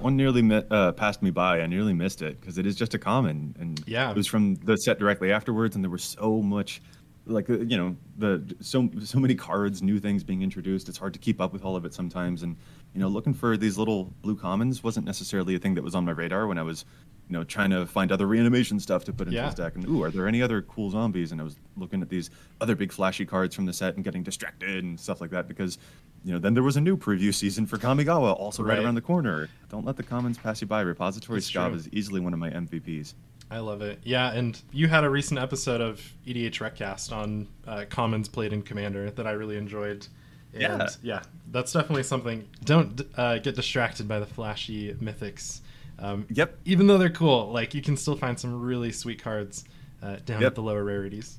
[0.00, 1.60] one nearly uh, passed me by.
[1.60, 4.10] I nearly missed it because it is just a common, and Yeah.
[4.10, 6.80] it was from the set directly afterwards, and there was so much,
[7.26, 10.88] like uh, you know, the so so many cards, new things being introduced.
[10.88, 12.56] It's hard to keep up with all of it sometimes, and
[12.94, 16.04] you know, looking for these little blue commons wasn't necessarily a thing that was on
[16.04, 16.84] my radar when I was,
[17.28, 19.46] you know, trying to find other reanimation stuff to put into Yeah.
[19.46, 19.74] this deck.
[19.76, 21.32] And ooh, are there any other cool zombies?
[21.32, 22.28] And I was looking at these
[22.60, 25.78] other big flashy cards from the set and getting distracted and stuff like that because.
[26.24, 28.84] You know, then there was a new preview season for Kamigawa, also right, Right.
[28.84, 29.48] around the corner.
[29.70, 30.80] Don't let the commons pass you by.
[30.82, 33.14] Repository Skaab is easily one of my MVPs.
[33.50, 38.28] i love it yeah and you had a recent episode of EDHRECast on uh, commons
[38.28, 40.06] played in commander that i really enjoyed
[40.54, 40.88] and Yeah.
[41.02, 45.60] yeah that's definitely something don't uh, get distracted by the flashy mythics
[45.98, 46.58] um, Yep.
[46.64, 49.64] even though they're cool, like you can still find some really sweet cards
[50.02, 50.46] uh, down Yep.
[50.48, 51.38] at the lower rarities.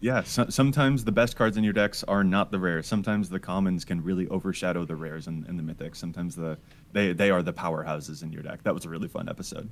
[0.00, 2.86] Yeah, so, sometimes the best cards in your decks are not the rares.
[2.88, 5.96] Sometimes the commons can really overshadow the rares and, and the mythics.
[5.96, 6.58] Sometimes the
[6.92, 8.64] they they are the powerhouses in your deck.
[8.64, 9.70] That was a really fun episode.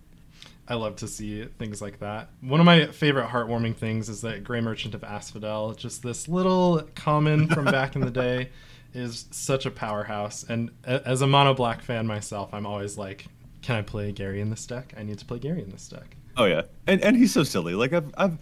[0.68, 2.30] I love to see things like that.
[2.40, 6.82] One of my favorite heartwarming things is that Gray Merchant of Asphodel, just this little
[6.94, 8.50] common from back in the day,
[8.94, 10.44] is such a powerhouse.
[10.48, 13.26] And as a mono black fan myself, I'm always like,
[13.62, 14.94] can I play Gary in this deck?
[14.96, 16.16] I need to play Gary in this deck.
[16.36, 17.74] Oh yeah, and and he's so silly.
[17.74, 18.38] Like I've I've.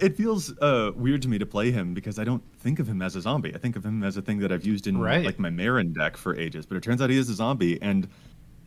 [0.00, 3.00] It feels uh, weird to me to play him because I don't think of him
[3.00, 3.54] as a zombie.
[3.54, 5.24] I think of him as a thing that I've used in Right.
[5.24, 6.66] like my Meren deck for ages.
[6.66, 8.08] But it turns out he is a zombie, and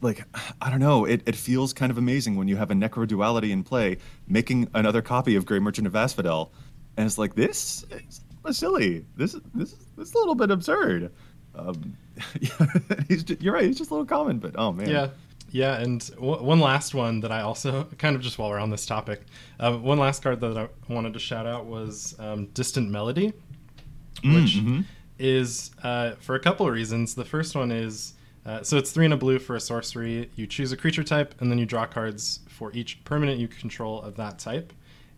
[0.02, 0.24] like
[0.62, 3.64] I don't know, it, it feels kind of amazing when you have a Necroduality in
[3.64, 3.98] play,
[4.28, 6.52] making another copy of Gray Merchant of Asphodel,
[6.98, 9.06] and it's like this is silly.
[9.16, 11.12] This this this is a little bit absurd.
[11.54, 11.96] Um,
[12.40, 12.66] yeah,
[13.10, 13.66] just, you're right.
[13.66, 15.10] He's just a little common, but oh man, Yeah.
[15.54, 18.70] Yeah, and w- one last one that I also kind of just while we're on
[18.70, 19.22] this topic,
[19.60, 23.34] uh, one last card that I wanted to shout out was um, Distant Melody,
[24.24, 24.86] Mm, which mhm.
[25.20, 27.16] is uh, for a couple of reasons.
[27.16, 28.14] The first one is
[28.46, 30.30] Uh, so it's three and a blue for a sorcery.
[30.36, 34.02] You choose a creature type, and then you draw cards for each permanent you control
[34.02, 34.74] of that type.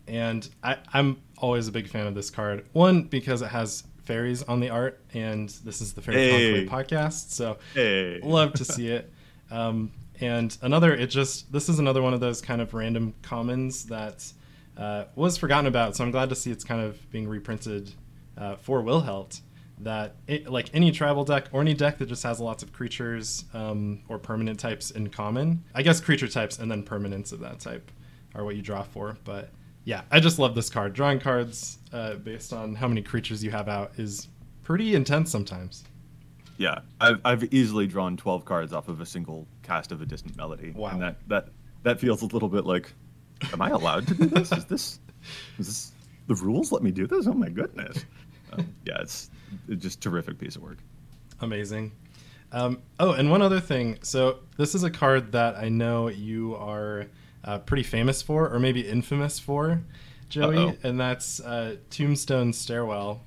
[0.06, 2.64] And I, I'm always a big fan of this card.
[2.72, 6.66] One because it has fairies on the art, and this is the Fairy Hey.
[6.66, 8.20] Podcast, so Hey.
[8.22, 9.10] love to see it.
[9.50, 13.86] Um, and another, it just this is another one of those kind of random commons
[13.86, 14.30] that
[14.76, 15.96] uh, was forgotten about.
[15.96, 17.92] So I'm glad to see it's kind of being reprinted
[18.36, 19.40] uh, for Wilhelt.
[19.80, 23.44] That it, like any tribal deck or any deck that just has lots of creatures
[23.54, 25.64] um, or permanent types in common.
[25.74, 27.90] I guess creature types and then permanents of that type
[28.36, 29.16] are what you draw for.
[29.24, 29.50] But
[29.84, 30.94] yeah, I just love this card.
[30.94, 34.28] Drawing cards uh, based on how many creatures you have out is
[34.62, 35.84] pretty intense sometimes.
[36.56, 40.36] Yeah, I've, I've easily drawn 12 cards off of a single cast of a distant
[40.36, 40.70] melody.
[40.70, 40.90] Wow.
[40.90, 41.48] And that, that,
[41.82, 42.92] that feels a little bit like,
[43.52, 44.52] am I allowed to do this?
[44.52, 45.00] Is this,
[45.58, 45.92] is this
[46.28, 47.26] the rules let me do this?
[47.26, 48.04] Oh my goodness.
[48.52, 49.30] Um, yeah, it's,
[49.68, 50.78] it's just terrific piece of work.
[51.40, 51.92] Amazing.
[52.52, 53.98] Um, oh, and one other thing.
[54.02, 57.06] So this is a card that I know you are
[57.44, 59.82] uh, pretty famous for, or maybe infamous for,
[60.28, 60.76] Joey, Uh-oh.
[60.82, 63.20] and that's uh, Tombstone Stairwell,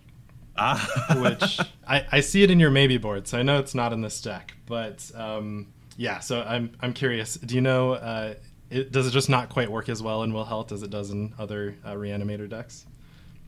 [0.57, 3.93] Ah, which I, I see it in your maybe board, so I know it's not
[3.93, 4.55] in this deck.
[4.65, 7.35] But um, yeah, so I'm I'm curious.
[7.35, 7.93] Do you know?
[7.93, 8.33] Uh,
[8.69, 11.33] it, does it just not quite work as well in Wilhelt as it does in
[11.39, 12.85] other uh, Reanimator decks?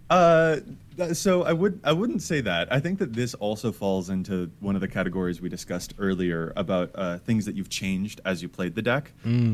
[0.10, 0.58] Uh,
[1.14, 2.72] so I would I wouldn't say that.
[2.74, 6.92] I think that this also falls into one of the categories we discussed earlier about
[6.96, 9.12] uh, things that you've changed as you played the deck.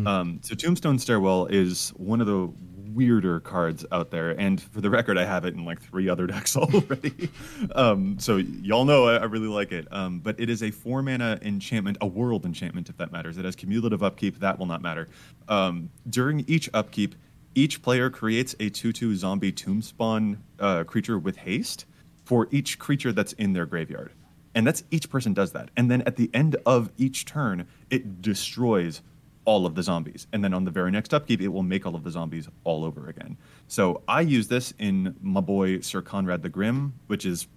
[0.07, 2.49] Um, so Tombstone Stairwell is one of the
[2.93, 6.25] weirder cards out there, and for the record, I have it in like three other
[6.33, 7.29] decks already.
[7.75, 9.87] um, so y'all know I, I really like it.
[9.91, 13.37] Um, but it is a four mana enchantment, a world enchantment, if that matters.
[13.37, 14.39] It has cumulative upkeep.
[14.39, 15.09] That will not matter.
[15.49, 17.15] Um, during each upkeep,
[17.55, 21.85] each player creates a 2-2 zombie tomb spawn uh, creature with haste
[22.25, 24.11] for each creature that's in their graveyard
[24.53, 28.21] and that's each person does that and then at the end of each turn it
[28.21, 29.01] destroys
[29.45, 31.95] all of the zombies and then on the very next upkeep it will make all
[31.95, 33.37] of the zombies all over again
[33.67, 37.47] so i use this in my boy sir Konrad the grim which is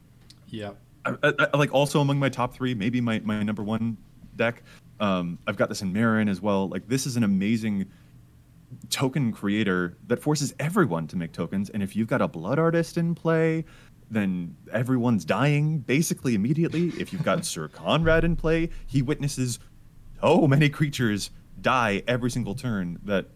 [0.48, 0.72] Yeah.
[1.04, 3.96] I, I, I- like also among my top three, maybe my, my number one
[4.36, 4.62] deck.
[5.00, 6.68] Um, I've got this in Meren as well.
[6.68, 7.86] Like this is an amazing
[8.90, 11.70] token creator that forces everyone to make tokens.
[11.70, 13.64] And if you've got a blood artist in play,
[14.10, 16.88] then everyone's dying basically immediately.
[16.98, 19.58] If you've got Sir Konrad in play, he witnesses
[20.20, 23.26] so many creatures die every single turn that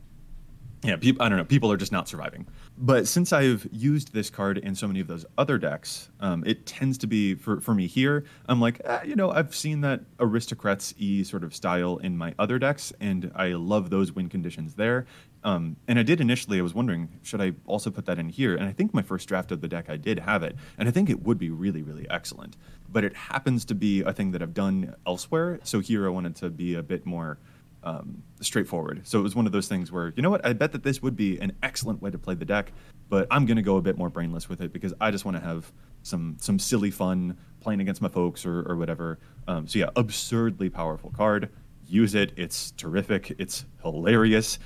[0.85, 1.45] yeah, peop I don't know.
[1.45, 2.47] People are just not surviving.
[2.85, 6.67] But since I've used this card in so many of those other decks, um, it
[6.67, 8.25] tends to be for for me here.
[8.49, 12.35] I'm like, eh, you know, I've seen that aristocrats e sort of style in my
[12.41, 15.07] other decks, and I love those win conditions there.
[15.45, 16.59] Um, and I did initially.
[16.59, 18.57] I was wondering, should I also put that in here?
[18.57, 20.91] And I think my first draft of the deck, I did have it, and I
[20.91, 22.57] think it would be really, really excellent.
[22.91, 25.61] But it happens to be a thing that I've done elsewhere.
[25.63, 27.39] So here, I wanted to be a bit more
[27.85, 29.01] um, straightforward.
[29.05, 31.03] So it was one of those things where, you know what, I bet that this
[31.03, 32.73] would be an excellent way to play the deck,
[33.09, 35.37] but I'm going to go a bit more brainless with it because I just want
[35.37, 35.73] to have
[36.03, 39.19] some some silly fun playing against my folks or, or whatever.
[39.49, 41.49] Um, so yeah, absurdly powerful card.
[41.87, 42.33] Use it.
[42.37, 43.35] It's terrific.
[43.39, 44.59] It's hilarious.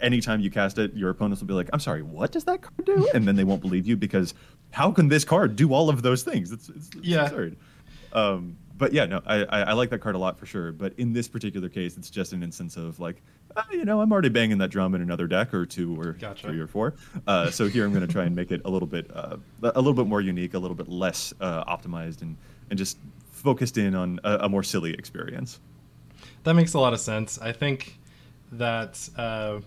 [0.00, 2.84] Anytime you cast it, your opponents will be like, "I'm sorry, what does that card
[2.84, 4.32] do?" And then they won't believe you because
[4.70, 6.52] how can this card do all of those things?
[6.52, 7.24] It's, it's, it's Yeah.
[7.24, 7.56] absurd.
[8.12, 10.72] Um, but yeah, no, I, I, I like that card a lot for sure.
[10.72, 13.20] But in this particular case, it's just an instance of like,
[13.56, 16.46] ah, you know, I'm already banging that drum in another deck or two or Gotcha.
[16.46, 16.94] three or four.
[17.26, 19.80] Uh, so here I'm going to try and make it a little bit, uh, a
[19.80, 22.36] little bit more unique, a little bit less uh, optimized, and
[22.70, 22.98] and just
[23.30, 25.60] focused in on a, a more silly experience.
[26.44, 27.38] That makes a lot of sense.
[27.38, 27.98] I think
[28.52, 29.60] that uh,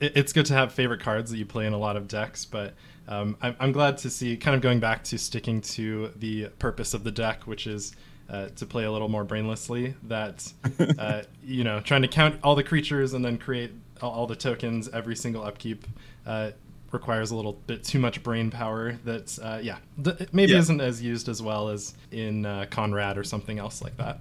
[0.00, 2.44] it, it's good to have favorite cards that you play in a lot of decks,
[2.44, 2.74] but
[3.08, 6.94] um, I'm, I'm glad to see kind of going back to sticking to the purpose
[6.94, 7.94] of the deck, which is
[8.28, 9.94] uh, to play a little more brainlessly.
[10.04, 10.52] That
[10.98, 13.72] uh, you know, trying to count all the creatures and then create
[14.02, 15.86] all, the tokens every single upkeep.
[16.26, 16.50] Uh,
[16.92, 20.58] requires a little bit too much brain power that uh, yeah th- maybe Yeah.
[20.58, 24.20] isn't as used as well as in uh, Konrad or something else like that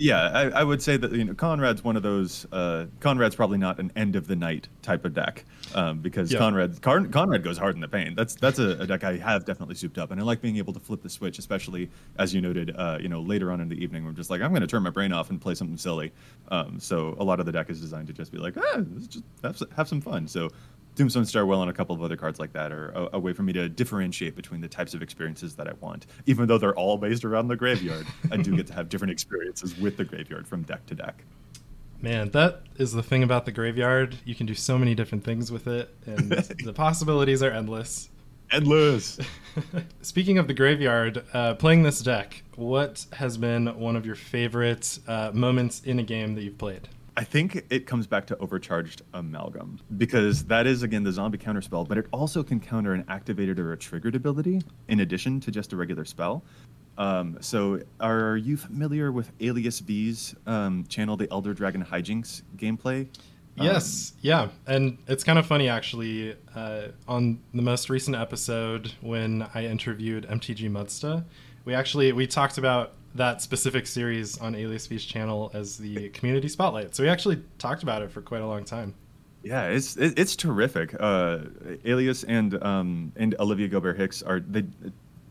[0.00, 2.46] Yeah, I, I would say that you know Konrad's one of those.
[2.50, 5.44] Uh, Konrad's probably not an end of the night type of deck
[5.74, 6.38] um, because Yeah.
[6.38, 8.16] Konrad Car- Konrad goes hard in the paint.
[8.16, 10.72] That's that's a, a deck I have definitely souped up, and I like being able
[10.72, 12.74] to flip the switch, especially as you noted.
[12.74, 14.82] Uh, you know, later on in the evening, we're just like I'm going to turn
[14.82, 16.12] my brain off and play something silly.
[16.48, 19.22] Um, so a lot of the deck is designed to just be like, ah, just
[19.44, 20.26] have, have some fun.
[20.26, 20.48] So.
[20.96, 23.42] Tombstone Stairwell and a couple of other cards like that are a, a way for
[23.42, 26.06] me to differentiate between the types of experiences that I want.
[26.26, 29.76] Even though they're all based around the graveyard, I do get to have different experiences
[29.78, 31.24] with the graveyard from deck to deck.
[32.02, 34.16] Man, that is the thing about the graveyard.
[34.24, 36.32] You can do so many different things with it, and
[36.64, 38.08] the possibilities are endless.
[38.50, 39.18] Endless.
[40.02, 44.98] Speaking of the graveyard, uh, playing this deck, what has been one of your favorite
[45.06, 46.88] uh, moments in a game that you've played?
[47.16, 51.62] I think it comes back to overcharged amalgam because that is again the zombie counter
[51.62, 55.50] spell, but it also can counter an activated or a triggered ability in addition to
[55.50, 56.42] just a regular spell.
[56.98, 63.08] Um, so, are you familiar with Alias V's um, channel, the Elder Dragon Hijinks gameplay?
[63.56, 66.36] Yes, um, yeah, and it's kind of funny actually.
[66.54, 71.24] Uh, on the most recent episode, when I interviewed MTG Mudsta,
[71.64, 76.48] we actually we talked about that specific series on Alias V's channel as the community
[76.48, 76.94] spotlight.
[76.94, 78.94] So we actually talked about it for quite a long time.
[79.42, 80.94] Yeah, it's it's terrific.
[80.98, 81.38] Uh,
[81.84, 84.64] Alias and um, and Olivia Gobert Hicks are they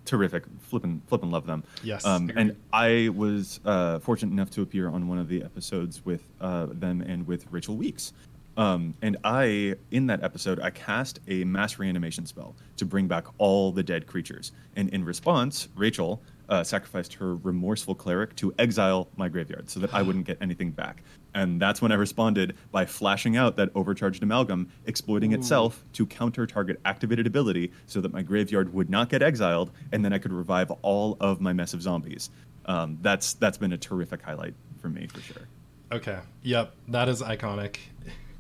[0.06, 0.44] terrific.
[0.62, 1.64] Flipping flipping love them.
[1.84, 2.06] Yes.
[2.06, 6.24] Um, and I was uh, fortunate enough to appear on one of the episodes with
[6.42, 8.14] uh, them and with Rachel Weeks.
[8.58, 13.26] Um, and I, in that episode, I cast a mass reanimation spell to bring back
[13.38, 14.52] all the dead creatures.
[14.76, 19.94] And in response, Rachel uh, sacrificed her remorseful cleric to exile my graveyard so that
[19.94, 21.04] I wouldn't get anything back.
[21.34, 25.38] And that's when I responded by flashing out that overcharged amalgam, exploiting Ooh.
[25.38, 30.04] itself to counter target activated ability so that my graveyard would not get exiled, and
[30.04, 32.30] then I could revive all of my mess of zombies.
[32.66, 35.48] Um, that's that's been a terrific highlight for me for sure.
[35.92, 36.20] Okay.
[36.44, 36.74] Yep.
[36.90, 37.78] That is iconic.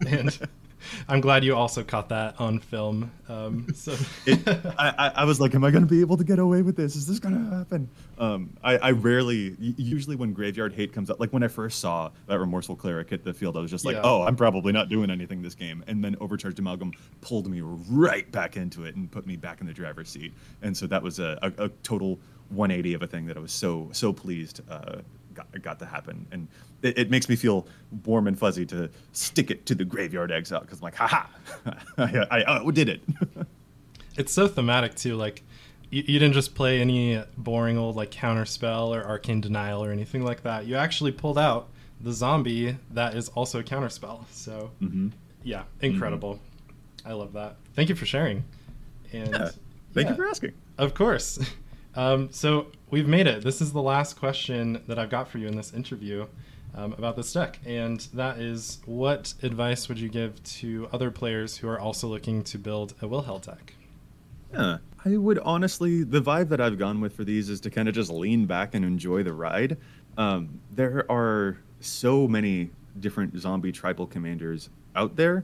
[0.07, 0.39] And
[1.07, 3.11] I'm glad you also caught that on film.
[3.27, 4.39] Um, so it,
[4.77, 6.95] I, I, was like, am I going to be able to get away with this?
[6.95, 7.89] Is this going to happen?
[8.17, 12.11] Um, I, I, rarely, usually when Graveyard Hate comes up, like when I first saw
[12.27, 14.01] that Remorseful Cleric hit the field, I was just like, yeah.
[14.03, 15.83] oh, I'm probably not doing anything this game.
[15.87, 19.67] And then Overcharged Amalgam pulled me right back into it and put me back in
[19.67, 20.33] the driver's seat.
[20.61, 22.19] And so that was a, a, a total
[22.49, 24.97] 180 of a thing that I was so, so pleased uh,
[25.39, 26.25] got, got to happen.
[26.31, 26.47] And
[26.81, 27.67] it, it, makes me feel
[28.05, 31.27] warm and fuzzy to stick it to the graveyard exile because I'm like, haha,
[31.97, 33.01] I, I, I did it.
[34.17, 35.15] it's so thematic too.
[35.15, 35.43] Like,
[35.89, 39.91] you, you, didn't just play any boring old like counter spell or arcane denial or
[39.91, 40.65] anything like that.
[40.65, 41.69] You actually pulled out
[42.01, 44.25] the zombie that is also a counter spell.
[44.31, 45.09] So, mm-hmm.
[45.43, 46.35] yeah, incredible.
[46.35, 47.07] Mm-hmm.
[47.09, 47.55] I love that.
[47.75, 48.43] Thank you for sharing.
[49.13, 49.49] And yeah,
[49.93, 50.53] thank yeah, you for asking.
[50.77, 51.39] Of course.
[51.99, 53.43] Um, so we've made it.
[53.43, 56.27] This is the last question that I've got for you in this interview
[56.73, 61.57] um, about this deck, and that is, what advice would you give to other players
[61.57, 63.73] who are also looking to build a Wilhelt deck?
[64.53, 66.03] Yeah, I would honestly.
[66.03, 68.75] The vibe that I've gone with for these is to kind of just lean back
[68.75, 69.75] and enjoy the ride.
[70.17, 75.43] Um, there are so many different zombie tribal commanders out there,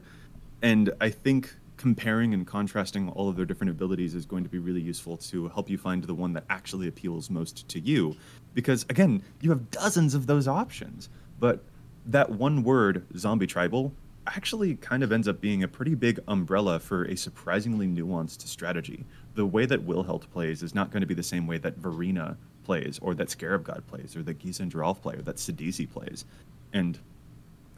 [0.62, 4.58] and I think comparing and contrasting all of their different abilities is going to be
[4.58, 8.16] really useful to help you find the one that actually appeals most to you.
[8.54, 11.08] Because again, you have dozens of those options,
[11.38, 11.62] but
[12.06, 13.92] that one word, zombie tribal,
[14.26, 19.04] actually kind of ends up being a pretty big umbrella for a surprisingly nuanced strategy.
[19.34, 22.36] The way that Wilhelt plays is not going to be the same way that Varina
[22.64, 25.88] plays, or that Scarab God plays, or that Gisa and Geralf plays, or that Sidisi
[25.88, 26.24] plays.
[26.72, 26.98] And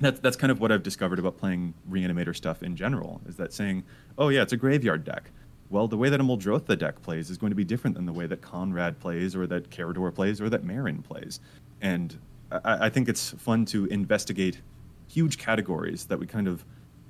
[0.00, 3.52] that's that's kind of what I've discovered about playing reanimator stuff in general is that
[3.52, 3.84] saying,
[4.16, 5.30] oh yeah, it's a graveyard deck.
[5.70, 8.12] Well, the way that a Muldrotha deck plays is going to be different than the
[8.12, 11.40] way that Konrad plays, or that Karador plays, or that Meren plays.
[11.82, 12.18] And
[12.50, 14.62] I, I think it's fun to investigate
[15.08, 16.64] huge categories that we kind of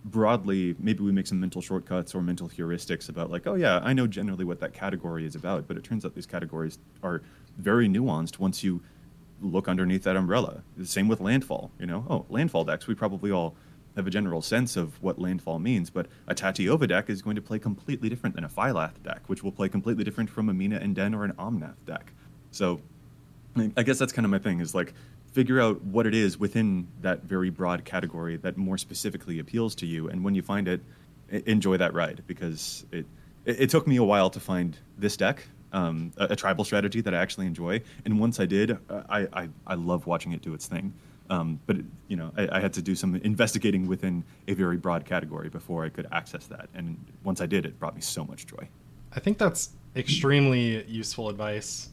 [0.04, 3.92] broadly maybe we make some mental shortcuts or mental heuristics about like oh yeah i
[3.92, 7.20] know generally what that category is about but it turns out these categories are
[7.58, 8.80] very nuanced once you
[9.40, 10.62] look underneath that umbrella.
[10.76, 11.70] The same with landfall.
[11.78, 12.86] You know, oh, landfall decks.
[12.86, 13.54] We probably all
[13.96, 17.42] have a general sense of what landfall means, but a Tatyova deck is going to
[17.42, 20.76] play completely different than a Phylath deck, which will play completely different from a Mina
[20.76, 22.12] and Denn or an Omnath deck.
[22.52, 22.80] So,
[23.76, 24.94] I guess that's kind of my thing is like
[25.32, 29.86] figure out what it is within that very broad category that more specifically appeals to
[29.86, 30.80] you, and when you find it,
[31.30, 33.04] enjoy that ride because it,
[33.44, 37.14] it took me a while to find this deck um, a, a, tribal strategy that
[37.14, 37.82] I actually enjoy.
[38.04, 40.94] And once I did, uh, I, I, I love watching it do its thing.
[41.30, 44.78] Um, but it, you know, I, I, had to do some investigating within a very
[44.78, 46.68] broad category before I could access that.
[46.74, 48.66] And once I did, it brought me so much joy.
[49.12, 51.90] I think that's extremely useful advice,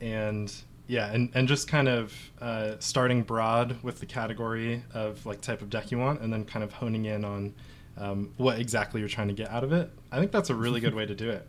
[0.00, 0.52] and
[0.86, 5.60] yeah, and, and just kind of uh, starting broad with the category of like type
[5.60, 7.54] of deck you want, and then kind of honing in on
[7.98, 9.90] um, what exactly you're trying to get out of it.
[10.10, 11.46] I think that's a really good way to do it.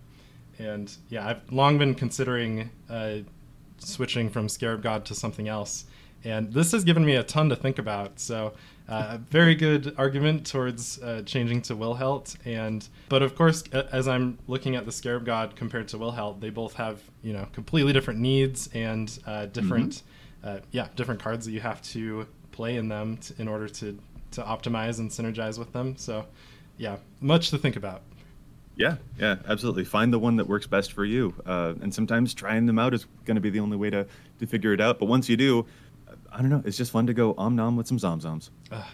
[0.60, 3.20] And yeah, I've long been considering uh,
[3.78, 5.86] switching from Scarab God to something else.
[6.26, 8.20] And this has given me a ton to think about.
[8.20, 8.54] So,
[8.90, 12.36] uh, very good argument towards uh, changing to Wilhelt.
[12.44, 16.50] And but of course, as I'm looking at the Scarab God compared to Wilhelt, they
[16.50, 20.06] both have you know completely different needs and uh, different, mm-hmm.
[20.42, 23.98] Uh, yeah, different cards that you have to play in them to, in order to
[24.32, 25.96] to optimize and synergize with them.
[25.98, 26.26] So,
[26.78, 28.02] yeah, much to think about.
[28.80, 29.84] Yeah, yeah, absolutely.
[29.84, 31.36] Find the one that works best for you.
[31.46, 34.08] Uh, and sometimes trying them out is going to be the only way to,
[34.40, 35.00] to figure it out.
[35.00, 35.66] But once you do,
[36.32, 38.52] I don't know, it's just fun to go om nom with some zomzoms.
[38.72, 38.86] Uh,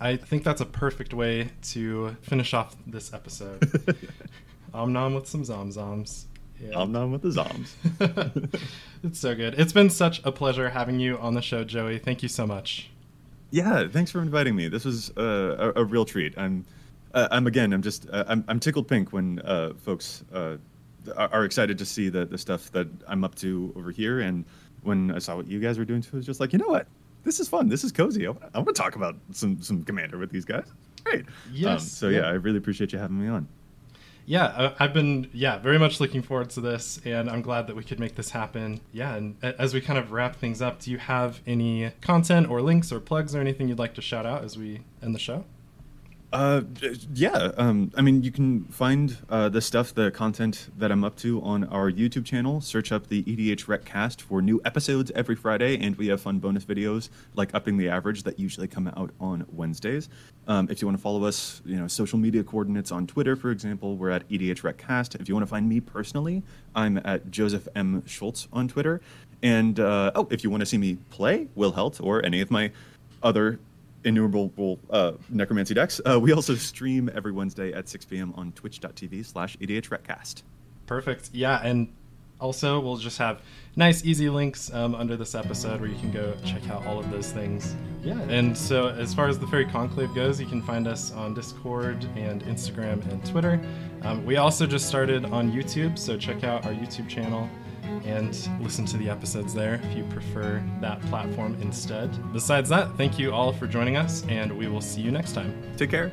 [0.00, 3.98] I think that's a perfect way to finish off this episode.
[4.74, 6.24] om nom with some zomzoms.
[6.58, 6.76] Yeah.
[6.76, 7.74] Om nom with the zoms.
[9.04, 9.60] it's so good.
[9.60, 11.98] It's been such a pleasure having you on the show, Joey.
[11.98, 12.88] Thank you so much.
[13.50, 14.68] Yeah, thanks for inviting me.
[14.68, 16.36] This was uh, a, a, real treat.
[16.36, 16.64] I'm,
[17.18, 20.56] uh, I'm again, I'm just, uh, I'm, I'm tickled pink when uh, folks uh,
[21.16, 24.44] are excited to see the the stuff that I'm up to over here, and
[24.82, 26.68] when I saw what you guys were doing too, I was just like, you know
[26.68, 26.86] what,
[27.24, 27.68] this is fun.
[27.68, 28.26] This is cozy.
[28.26, 30.66] I want to talk about some some Commander with these guys.
[31.04, 31.26] Great.
[31.52, 31.80] Yes.
[31.80, 33.48] Um, so yeah, I really appreciate you having me on
[34.28, 37.74] yeah, uh, I've been yeah very much looking forward to this, and I'm glad that
[37.76, 38.78] we could make this happen.
[38.92, 42.60] Yeah, and as we kind of wrap things up, do you have any content or
[42.60, 45.46] links or plugs or anything you'd like to shout out as we end the show?
[46.30, 46.60] Uh,
[47.14, 47.52] yeah.
[47.56, 51.40] Um, I mean, you can find uh, the stuff, the content that I'm up to
[51.42, 52.60] on our YouTube channel.
[52.60, 57.08] Search up the EDHRECast for new episodes every Friday, and we have fun bonus videos
[57.34, 60.10] like upping the average that usually come out on Wednesdays.
[60.46, 63.50] Um, if you want to follow us, you know, social media coordinates on Twitter, for
[63.50, 65.18] example, we're at EDHRECast.
[65.18, 66.42] If you want to find me personally,
[66.74, 69.00] I'm at Joseph M Schultz on Twitter.
[69.42, 72.70] And uh, oh, if you want to see me play Wilhelt or any of my
[73.22, 73.58] other
[74.08, 76.00] innumerable uh, necromancy decks.
[76.04, 78.32] Uh, we also stream every Wednesday at 6 p.m.
[78.36, 80.42] on twitch.tv slash EDHRECast.
[80.86, 81.30] Perfect.
[81.32, 81.92] Yeah, and
[82.40, 83.42] also we'll just have
[83.76, 87.10] nice, easy links um, under this episode where you can go check out all of
[87.10, 87.76] those things.
[88.02, 88.20] Yeah.
[88.22, 92.04] And so as far as the Faerie Conclave goes, you can find us on Discord
[92.16, 93.60] and Instagram and Twitter.
[94.02, 97.48] Um, we also just started on YouTube, so check out our YouTube channel
[98.04, 102.10] and listen to the episodes there if you prefer that platform instead.
[102.32, 105.54] Besides that, thank you all for joining us, and we will see you next time.
[105.76, 106.12] Take care.